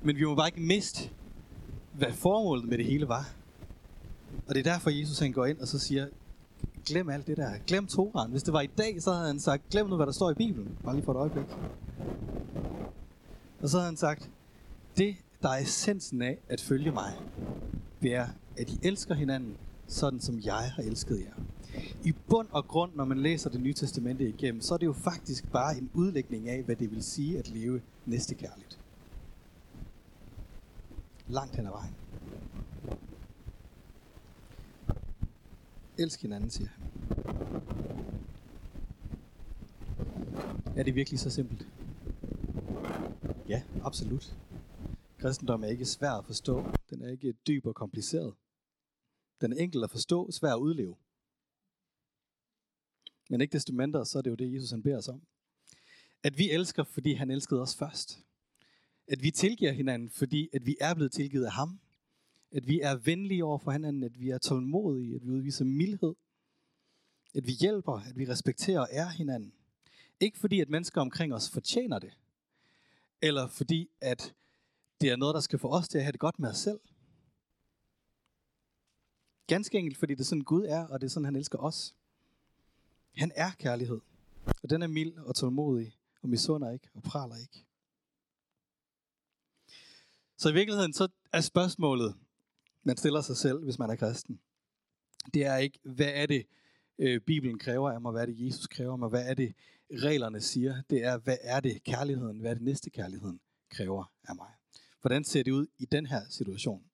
Men 0.03 0.17
vi 0.17 0.25
må 0.25 0.35
bare 0.35 0.49
ikke 0.49 0.61
miste, 0.61 1.11
hvad 1.93 2.13
formålet 2.13 2.65
med 2.65 2.79
det 2.79 2.87
hele 2.87 3.09
var. 3.09 3.35
Og 4.49 4.55
det 4.55 4.67
er 4.67 4.73
derfor, 4.73 4.91
Jesus 4.91 5.19
han 5.19 5.33
går 5.33 5.47
ind 5.47 5.59
og 5.59 5.69
så 5.69 5.79
siger, 5.79 6.07
glem 6.87 7.09
alt 7.09 7.27
det 7.27 7.37
der. 7.37 7.51
Glem 7.67 7.87
Toran. 7.87 8.31
Hvis 8.31 8.43
det 8.43 8.53
var 8.53 8.61
i 8.61 8.67
dag, 8.67 9.03
så 9.03 9.13
havde 9.13 9.27
han 9.27 9.41
sagt, 9.41 9.69
glem 9.71 9.87
nu, 9.87 9.97
hvad 9.97 10.07
der 10.07 10.13
står 10.13 10.31
i 10.31 10.35
Bibelen. 10.35 10.79
Bare 10.85 10.95
lige 10.95 11.05
for 11.05 11.13
et 11.13 11.17
øjeblik. 11.17 11.47
Og 13.63 13.69
så 13.69 13.77
havde 13.77 13.87
han 13.87 13.97
sagt, 13.97 14.31
det, 14.97 15.17
der 15.43 15.49
er 15.49 15.59
essensen 15.59 16.23
af 16.23 16.39
at 16.49 16.61
følge 16.61 16.91
mig, 16.91 17.13
det 18.03 18.15
er, 18.15 18.27
at 18.57 18.71
I 18.71 18.79
elsker 18.83 19.15
hinanden, 19.15 19.57
sådan 19.87 20.21
som 20.21 20.41
jeg 20.45 20.73
har 20.77 20.83
elsket 20.83 21.21
jer. 21.21 21.43
I 22.05 22.13
bund 22.29 22.49
og 22.51 22.69
grund, 22.69 22.93
når 22.95 23.05
man 23.05 23.19
læser 23.19 23.51
det 23.51 23.61
nye 23.61 23.73
testamente 23.73 24.29
igennem, 24.29 24.61
så 24.61 24.75
er 24.75 24.79
det 24.79 24.87
jo 24.87 24.93
faktisk 24.93 25.53
bare 25.53 25.79
en 25.79 25.91
udlægning 25.95 26.49
af, 26.49 26.63
hvad 26.63 26.77
det 26.77 26.91
vil 26.91 27.03
sige 27.03 27.39
at 27.39 27.49
leve 27.49 27.81
næstekærligt. 28.07 28.79
Langt 31.29 31.57
hen 31.57 31.67
ad 31.67 31.71
vejen. 31.71 31.95
Elsk 35.99 36.23
hinanden, 36.23 36.51
siger 36.51 36.69
han. 36.69 36.83
Er 40.77 40.83
det 40.83 40.95
virkelig 40.95 41.21
så 41.21 41.31
simpelt? 41.31 41.67
Ja, 43.49 43.63
absolut. 43.83 44.37
Kristendom 45.19 45.65
er 45.65 45.69
ikke 45.69 45.85
svær 45.85 46.11
at 46.11 46.25
forstå. 46.25 46.65
Den 46.91 47.03
er 47.03 47.11
ikke 47.11 47.33
dyb 47.33 47.67
og 47.67 47.75
kompliceret. 47.75 48.35
Den 49.41 49.53
er 49.53 49.57
enkel 49.57 49.85
at 49.85 49.91
forstå, 49.91 50.31
svær 50.31 50.55
at 50.55 50.59
udleve. 50.59 50.97
Men 53.31 53.41
ikke 53.41 53.53
desto 53.53 53.73
mindre, 53.73 54.07
så 54.07 54.19
er 54.19 54.23
det 54.23 54.31
jo 54.31 54.35
det, 54.35 54.55
Jesus 54.55 54.71
han 54.71 54.83
beder 54.83 54.99
os 54.99 55.09
om. 55.09 55.23
At 56.23 56.39
vi 56.39 56.51
elsker, 56.51 56.85
fordi 56.85 57.13
han 57.13 57.31
elskede 57.31 57.63
os 57.63 57.77
først. 57.77 58.19
At 59.09 59.23
vi 59.23 59.31
tilgiver 59.31 59.73
hinanden, 59.73 60.11
fordi 60.11 60.49
at 60.53 60.67
vi 60.67 60.77
er 60.81 60.95
blevet 60.95 61.13
tilgivet 61.13 61.45
af 61.45 61.53
ham. 61.53 61.81
At 62.53 62.67
vi 62.67 62.81
er 62.81 62.97
venlige 62.97 63.45
over 63.45 63.59
for 63.59 63.71
hinanden, 63.71 64.03
at 64.03 64.21
vi 64.21 64.31
er 64.31 64.39
tålmodige, 64.39 65.15
at 65.15 65.25
vi 65.25 65.31
udviser 65.31 65.65
mildhed. 65.65 66.15
At 67.35 67.47
vi 67.47 67.53
hjælper, 67.53 67.93
at 67.93 68.19
vi 68.19 68.29
respekterer 68.29 68.81
og 68.81 68.89
er 68.91 69.09
hinanden. 69.09 69.53
Ikke 70.21 70.39
fordi, 70.39 70.61
at 70.61 70.69
mennesker 70.69 71.01
omkring 71.01 71.35
os 71.35 71.51
fortjener 71.51 71.99
det, 71.99 72.19
eller 73.23 73.49
fordi, 73.49 73.91
at 74.01 74.35
det 75.01 75.11
er 75.11 75.17
noget, 75.17 75.35
der 75.35 75.41
skal 75.41 75.59
få 75.59 75.69
os 75.69 75.89
til 75.89 75.99
at 75.99 76.05
have 76.05 76.13
det 76.13 76.21
godt 76.21 76.39
med 76.39 76.51
os 76.51 76.59
selv. 76.59 76.81
Ganske 79.47 79.79
enkelt, 79.79 79.99
fordi 79.99 80.15
det 80.15 80.21
er 80.21 80.25
sådan 80.25 80.45
Gud 80.45 80.65
er, 80.65 80.87
og 80.87 81.01
det 81.01 81.07
er 81.07 81.11
sådan, 81.11 81.25
han 81.25 81.37
elsker 81.37 81.59
os. 81.59 81.95
Han 83.17 83.33
er 83.35 83.51
kærlighed, 83.51 84.01
og 84.63 84.71
den 84.71 84.83
er 84.83 84.87
mild 84.87 85.19
og 85.19 85.35
tålmodig, 85.35 85.97
og 86.23 86.29
misunder 86.29 86.71
ikke 86.71 86.89
og 86.95 87.03
praler 87.03 87.37
ikke. 87.37 87.65
Så 90.37 90.49
i 90.49 90.53
virkeligheden, 90.53 90.93
så 90.93 91.09
er 91.33 91.41
spørgsmålet, 91.41 92.15
man 92.87 92.97
stiller 92.97 93.21
sig 93.21 93.37
selv, 93.37 93.65
hvis 93.65 93.79
man 93.79 93.91
er 93.91 93.97
kristen, 93.97 94.41
det 95.35 95.47
er 95.47 95.57
ikke, 95.57 95.79
hvad 95.85 96.11
er 96.15 96.27
det, 96.27 96.47
øh, 96.99 97.21
Bibelen 97.21 97.59
kræver 97.59 97.91
af 97.91 98.01
mig, 98.01 98.13
hvad 98.13 98.23
er 98.23 98.27
det, 98.27 98.47
Jesus 98.47 98.67
kræver 98.67 98.93
af 98.93 98.99
mig, 98.99 99.09
hvad 99.09 99.27
er 99.27 99.35
det, 99.35 99.55
reglerne 99.93 100.41
siger, 100.41 100.83
det 100.91 101.05
er, 101.05 101.19
hvad 101.19 101.37
er 101.41 101.61
det, 101.61 101.85
kærligheden, 101.85 102.41
hvad 102.41 102.51
er 102.51 102.55
det 102.55 102.63
næste 102.63 102.91
kærligheden 102.91 103.41
kræver 103.71 104.13
af 104.29 104.37
mig. 104.37 104.51
Hvordan 105.01 105.25
ser 105.25 105.43
det 105.43 105.53
ud 105.53 105.67
i 105.79 105.85
den 105.85 106.07
her 106.07 106.21
situation? 106.31 106.85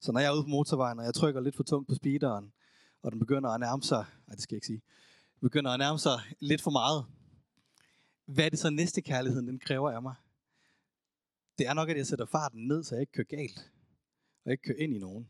Så 0.00 0.12
når 0.12 0.20
jeg 0.20 0.28
er 0.28 0.34
ude 0.34 0.42
på 0.42 0.48
motorvejen, 0.48 0.98
og 0.98 1.04
jeg 1.04 1.14
trykker 1.14 1.40
lidt 1.40 1.56
for 1.56 1.62
tungt 1.62 1.88
på 1.88 1.94
speederen, 1.94 2.52
og 3.02 3.12
den 3.12 3.20
begynder 3.20 3.50
at 3.50 3.60
nærme 3.60 3.82
sig, 3.82 4.04
nej, 4.26 4.34
det 4.34 4.42
skal 4.42 4.54
jeg 4.54 4.56
ikke 4.56 4.66
sige, 4.66 4.82
begynder 5.40 5.70
at 5.70 5.78
nærme 5.78 5.98
sig 5.98 6.18
lidt 6.40 6.62
for 6.62 6.70
meget, 6.70 7.06
hvad 8.26 8.44
er 8.44 8.48
det 8.48 8.58
så 8.58 8.70
næste 8.70 9.02
kærligheden, 9.02 9.48
den 9.48 9.58
kræver 9.58 9.90
af 9.90 10.02
mig? 10.02 10.14
Det 11.58 11.66
er 11.66 11.74
nok, 11.74 11.88
at 11.88 11.96
jeg 11.96 12.06
sætter 12.06 12.26
farten 12.26 12.66
ned, 12.66 12.84
så 12.84 12.94
jeg 12.94 13.00
ikke 13.00 13.12
kører 13.12 13.36
galt, 13.36 13.72
og 14.44 14.52
ikke 14.52 14.62
kører 14.62 14.78
ind 14.78 14.94
i 14.94 14.98
nogen. 14.98 15.28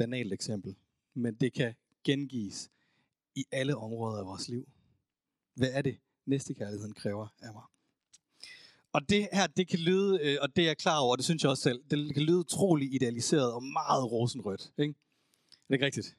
Banalt 0.00 0.32
eksempel. 0.32 0.76
Men 1.14 1.34
det 1.34 1.52
kan 1.52 1.74
gengives 2.04 2.70
i 3.34 3.44
alle 3.52 3.76
områder 3.76 4.18
af 4.18 4.26
vores 4.26 4.48
liv. 4.48 4.68
Hvad 5.54 5.68
er 5.72 5.82
det, 5.82 5.98
næste 6.26 6.54
kærligheden 6.54 6.94
kræver 6.94 7.28
af 7.40 7.52
mig? 7.52 7.62
Og 8.92 9.08
det 9.08 9.28
her, 9.32 9.46
det 9.46 9.68
kan 9.68 9.78
lyde, 9.78 10.20
øh, 10.22 10.38
og 10.42 10.56
det 10.56 10.62
er 10.62 10.66
jeg 10.66 10.78
klar 10.78 10.98
over, 10.98 11.16
det 11.16 11.24
synes 11.24 11.42
jeg 11.42 11.50
også 11.50 11.62
selv, 11.62 11.82
det 11.90 12.14
kan 12.14 12.22
lyde 12.22 12.38
utrolig 12.38 12.94
idealiseret 12.94 13.52
og 13.52 13.62
meget 13.62 14.12
rosenrødt. 14.12 14.72
Ikke? 14.78 14.94
Det 15.48 15.70
er 15.70 15.74
ikke 15.74 15.86
rigtigt. 15.86 16.16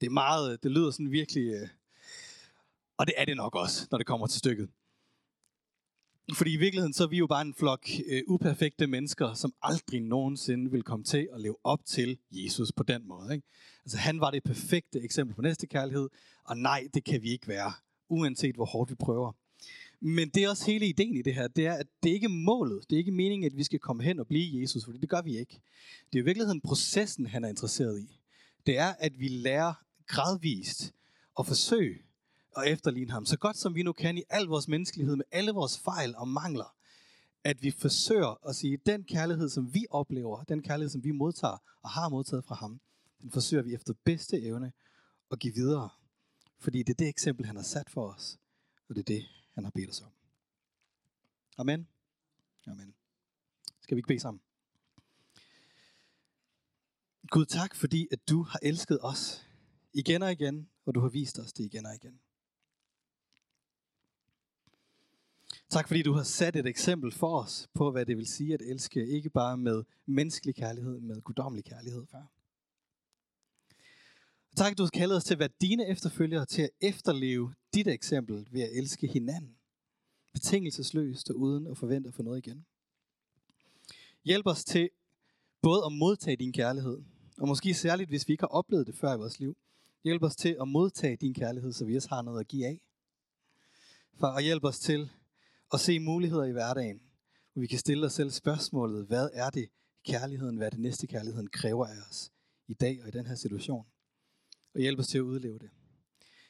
Det 0.00 0.06
er 0.06 0.10
meget, 0.10 0.62
det 0.62 0.70
lyder 0.70 0.90
sådan 0.90 1.10
virkelig, 1.10 1.46
øh, 1.48 1.68
og 2.96 3.06
det 3.06 3.14
er 3.16 3.24
det 3.24 3.36
nok 3.36 3.54
også, 3.54 3.88
når 3.90 3.98
det 3.98 4.06
kommer 4.06 4.26
til 4.26 4.38
stykket. 4.38 4.70
Fordi 6.34 6.52
i 6.52 6.56
virkeligheden, 6.56 6.92
så 6.92 7.04
er 7.04 7.08
vi 7.08 7.18
jo 7.18 7.26
bare 7.26 7.42
en 7.42 7.54
flok 7.54 7.88
øh, 8.06 8.22
uperfekte 8.26 8.86
mennesker, 8.86 9.34
som 9.34 9.54
aldrig 9.62 10.00
nogensinde 10.00 10.70
vil 10.70 10.82
komme 10.82 11.04
til 11.04 11.28
at 11.34 11.40
leve 11.40 11.56
op 11.64 11.84
til 11.84 12.18
Jesus 12.30 12.72
på 12.72 12.82
den 12.82 13.08
måde. 13.08 13.34
Ikke? 13.34 13.46
Altså 13.84 13.98
han 13.98 14.20
var 14.20 14.30
det 14.30 14.42
perfekte 14.42 15.00
eksempel 15.00 15.34
på 15.34 15.42
næste 15.42 15.66
kærlighed, 15.66 16.08
og 16.44 16.56
nej, 16.56 16.88
det 16.94 17.04
kan 17.04 17.22
vi 17.22 17.30
ikke 17.30 17.48
være, 17.48 17.72
uanset 18.08 18.54
hvor 18.54 18.64
hårdt 18.64 18.90
vi 18.90 18.94
prøver. 18.94 19.32
Men 20.00 20.28
det 20.28 20.44
er 20.44 20.48
også 20.48 20.66
hele 20.66 20.86
ideen 20.86 21.16
i 21.16 21.22
det 21.22 21.34
her, 21.34 21.48
det 21.48 21.66
er, 21.66 21.72
at 21.72 21.86
det 22.02 22.10
ikke 22.10 22.24
er 22.24 22.44
målet, 22.44 22.90
det 22.90 22.96
er 22.96 22.98
ikke 22.98 23.12
meningen, 23.12 23.46
at 23.46 23.56
vi 23.56 23.64
skal 23.64 23.78
komme 23.78 24.02
hen 24.02 24.20
og 24.20 24.26
blive 24.26 24.60
Jesus, 24.60 24.84
for 24.84 24.92
det 24.92 25.08
gør 25.08 25.22
vi 25.22 25.38
ikke. 25.38 25.60
Det 26.12 26.18
er 26.18 26.22
i 26.22 26.24
virkeligheden 26.24 26.60
processen, 26.60 27.26
han 27.26 27.44
er 27.44 27.48
interesseret 27.48 28.00
i. 28.00 28.20
Det 28.66 28.78
er, 28.78 28.94
at 28.98 29.20
vi 29.20 29.28
lærer 29.28 29.74
gradvist 30.06 30.94
at 31.38 31.46
forsøge 31.46 31.98
at 32.58 32.72
efterligne 32.72 33.12
ham, 33.12 33.26
så 33.26 33.36
godt 33.36 33.56
som 33.56 33.74
vi 33.74 33.82
nu 33.82 33.92
kan 33.92 34.18
i 34.18 34.22
al 34.30 34.44
vores 34.44 34.68
menneskelighed, 34.68 35.16
med 35.16 35.24
alle 35.30 35.50
vores 35.52 35.78
fejl 35.78 36.16
og 36.16 36.28
mangler. 36.28 36.74
At 37.44 37.62
vi 37.62 37.70
forsøger 37.70 38.48
at 38.48 38.56
sige, 38.56 38.74
at 38.74 38.86
den 38.86 39.04
kærlighed, 39.04 39.48
som 39.48 39.74
vi 39.74 39.86
oplever, 39.90 40.44
den 40.44 40.62
kærlighed, 40.62 40.90
som 40.90 41.04
vi 41.04 41.10
modtager 41.10 41.56
og 41.82 41.90
har 41.90 42.08
modtaget 42.08 42.44
fra 42.44 42.54
ham, 42.54 42.80
den 43.22 43.30
forsøger 43.30 43.62
vi 43.62 43.74
efter 43.74 43.94
bedste 44.04 44.42
evne 44.42 44.72
at 45.30 45.38
give 45.38 45.54
videre. 45.54 45.88
Fordi 46.58 46.82
det 46.82 46.92
er 46.92 46.96
det 46.96 47.08
eksempel, 47.08 47.46
han 47.46 47.56
har 47.56 47.62
sat 47.62 47.90
for 47.90 48.08
os, 48.12 48.38
og 48.88 48.94
det 48.94 49.00
er 49.00 49.04
det, 49.04 49.26
han 49.54 49.64
har 49.64 49.70
bedt 49.70 49.90
os 49.90 50.00
om. 50.00 50.10
Amen. 51.58 51.88
Amen. 52.66 52.94
Skal 53.80 53.96
vi 53.96 53.98
ikke 53.98 54.08
bede 54.08 54.20
sammen? 54.20 54.40
Gud, 57.30 57.46
tak 57.46 57.74
fordi, 57.74 58.08
at 58.10 58.28
du 58.28 58.42
har 58.42 58.58
elsket 58.62 58.98
os 59.02 59.46
igen 59.92 60.22
og 60.22 60.32
igen, 60.32 60.68
og 60.84 60.94
du 60.94 61.00
har 61.00 61.08
vist 61.08 61.38
os 61.38 61.52
det 61.52 61.64
igen 61.64 61.86
og 61.86 61.94
igen. 61.94 62.20
Tak 65.68 65.88
fordi 65.88 66.02
du 66.02 66.12
har 66.12 66.22
sat 66.22 66.56
et 66.56 66.66
eksempel 66.66 67.12
for 67.12 67.40
os 67.40 67.68
på, 67.74 67.90
hvad 67.90 68.06
det 68.06 68.16
vil 68.16 68.26
sige 68.26 68.54
at 68.54 68.62
elske, 68.62 69.06
ikke 69.06 69.30
bare 69.30 69.56
med 69.56 69.84
menneskelig 70.06 70.54
kærlighed, 70.54 70.92
men 70.92 71.08
med 71.08 71.22
guddommelig 71.22 71.64
kærlighed, 71.64 72.06
far. 72.06 72.32
Tak, 74.56 74.72
at 74.72 74.78
du 74.78 74.82
har 74.82 74.90
kaldet 74.90 75.16
os 75.16 75.24
til 75.24 75.34
at 75.34 75.38
være 75.38 75.48
dine 75.60 75.88
efterfølgere, 75.88 76.46
til 76.46 76.62
at 76.62 76.70
efterleve 76.80 77.54
dit 77.74 77.88
eksempel 77.88 78.48
ved 78.50 78.62
at 78.62 78.70
elske 78.72 79.06
hinanden. 79.06 79.56
Betingelsesløst 80.32 81.30
og 81.30 81.36
uden 81.36 81.66
at 81.66 81.78
forvente 81.78 82.08
at 82.08 82.14
få 82.14 82.22
noget 82.22 82.46
igen. 82.46 82.66
Hjælp 84.24 84.46
os 84.46 84.64
til 84.64 84.90
både 85.62 85.82
at 85.86 85.92
modtage 85.92 86.36
din 86.36 86.52
kærlighed, 86.52 86.98
og 87.38 87.48
måske 87.48 87.74
særligt, 87.74 88.08
hvis 88.08 88.28
vi 88.28 88.32
ikke 88.32 88.42
har 88.42 88.48
oplevet 88.48 88.86
det 88.86 88.94
før 88.94 89.14
i 89.14 89.18
vores 89.18 89.40
liv. 89.40 89.56
Hjælp 90.04 90.22
os 90.22 90.36
til 90.36 90.56
at 90.60 90.68
modtage 90.68 91.16
din 91.16 91.34
kærlighed, 91.34 91.72
så 91.72 91.84
vi 91.84 91.96
også 91.96 92.08
har 92.08 92.22
noget 92.22 92.40
at 92.40 92.48
give 92.48 92.66
af. 92.66 92.80
For 94.14 94.26
at 94.26 94.44
hjælpe 94.44 94.68
os 94.68 94.78
til 94.78 95.10
og 95.70 95.80
se 95.80 95.98
muligheder 95.98 96.44
i 96.44 96.52
hverdagen, 96.52 97.00
hvor 97.52 97.60
vi 97.60 97.66
kan 97.66 97.78
stille 97.78 98.06
os 98.06 98.12
selv 98.12 98.30
spørgsmålet, 98.30 99.06
hvad 99.06 99.30
er 99.32 99.50
det, 99.50 99.68
kærligheden, 100.06 100.56
hvad 100.56 100.70
det 100.70 100.80
næste 100.80 101.06
kærligheden 101.06 101.46
kræver 101.46 101.86
af 101.86 101.96
os 102.10 102.30
i 102.66 102.74
dag 102.74 103.02
og 103.02 103.08
i 103.08 103.10
den 103.10 103.26
her 103.26 103.34
situation. 103.34 103.86
Og 104.74 104.80
hjælpe 104.80 105.00
os 105.00 105.08
til 105.08 105.18
at 105.18 105.22
udleve 105.22 105.58
det. 105.58 105.70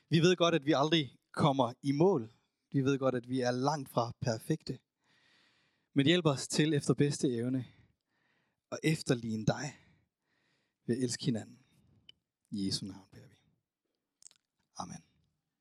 Vi 0.08 0.20
ved 0.20 0.36
godt, 0.36 0.54
at 0.54 0.66
vi 0.66 0.72
aldrig 0.72 1.16
kommer 1.32 1.72
i 1.82 1.92
mål. 1.92 2.32
Vi 2.72 2.80
ved 2.80 2.98
godt, 2.98 3.14
at 3.14 3.28
vi 3.28 3.40
er 3.40 3.50
langt 3.50 3.88
fra 3.88 4.12
perfekte. 4.20 4.78
Men 5.94 6.06
hjælp 6.06 6.26
os 6.26 6.48
til 6.48 6.74
efter 6.74 6.94
bedste 6.94 7.34
evne 7.34 7.64
at 8.72 8.78
efterligne 8.82 9.46
dig 9.46 9.78
ved 10.86 10.96
at 10.96 11.02
elske 11.02 11.24
hinanden. 11.24 11.58
I 12.50 12.66
Jesu 12.66 12.86
navn 12.86 13.08
beder 13.10 13.28
vi. 13.28 13.36
Amen. 14.76 15.07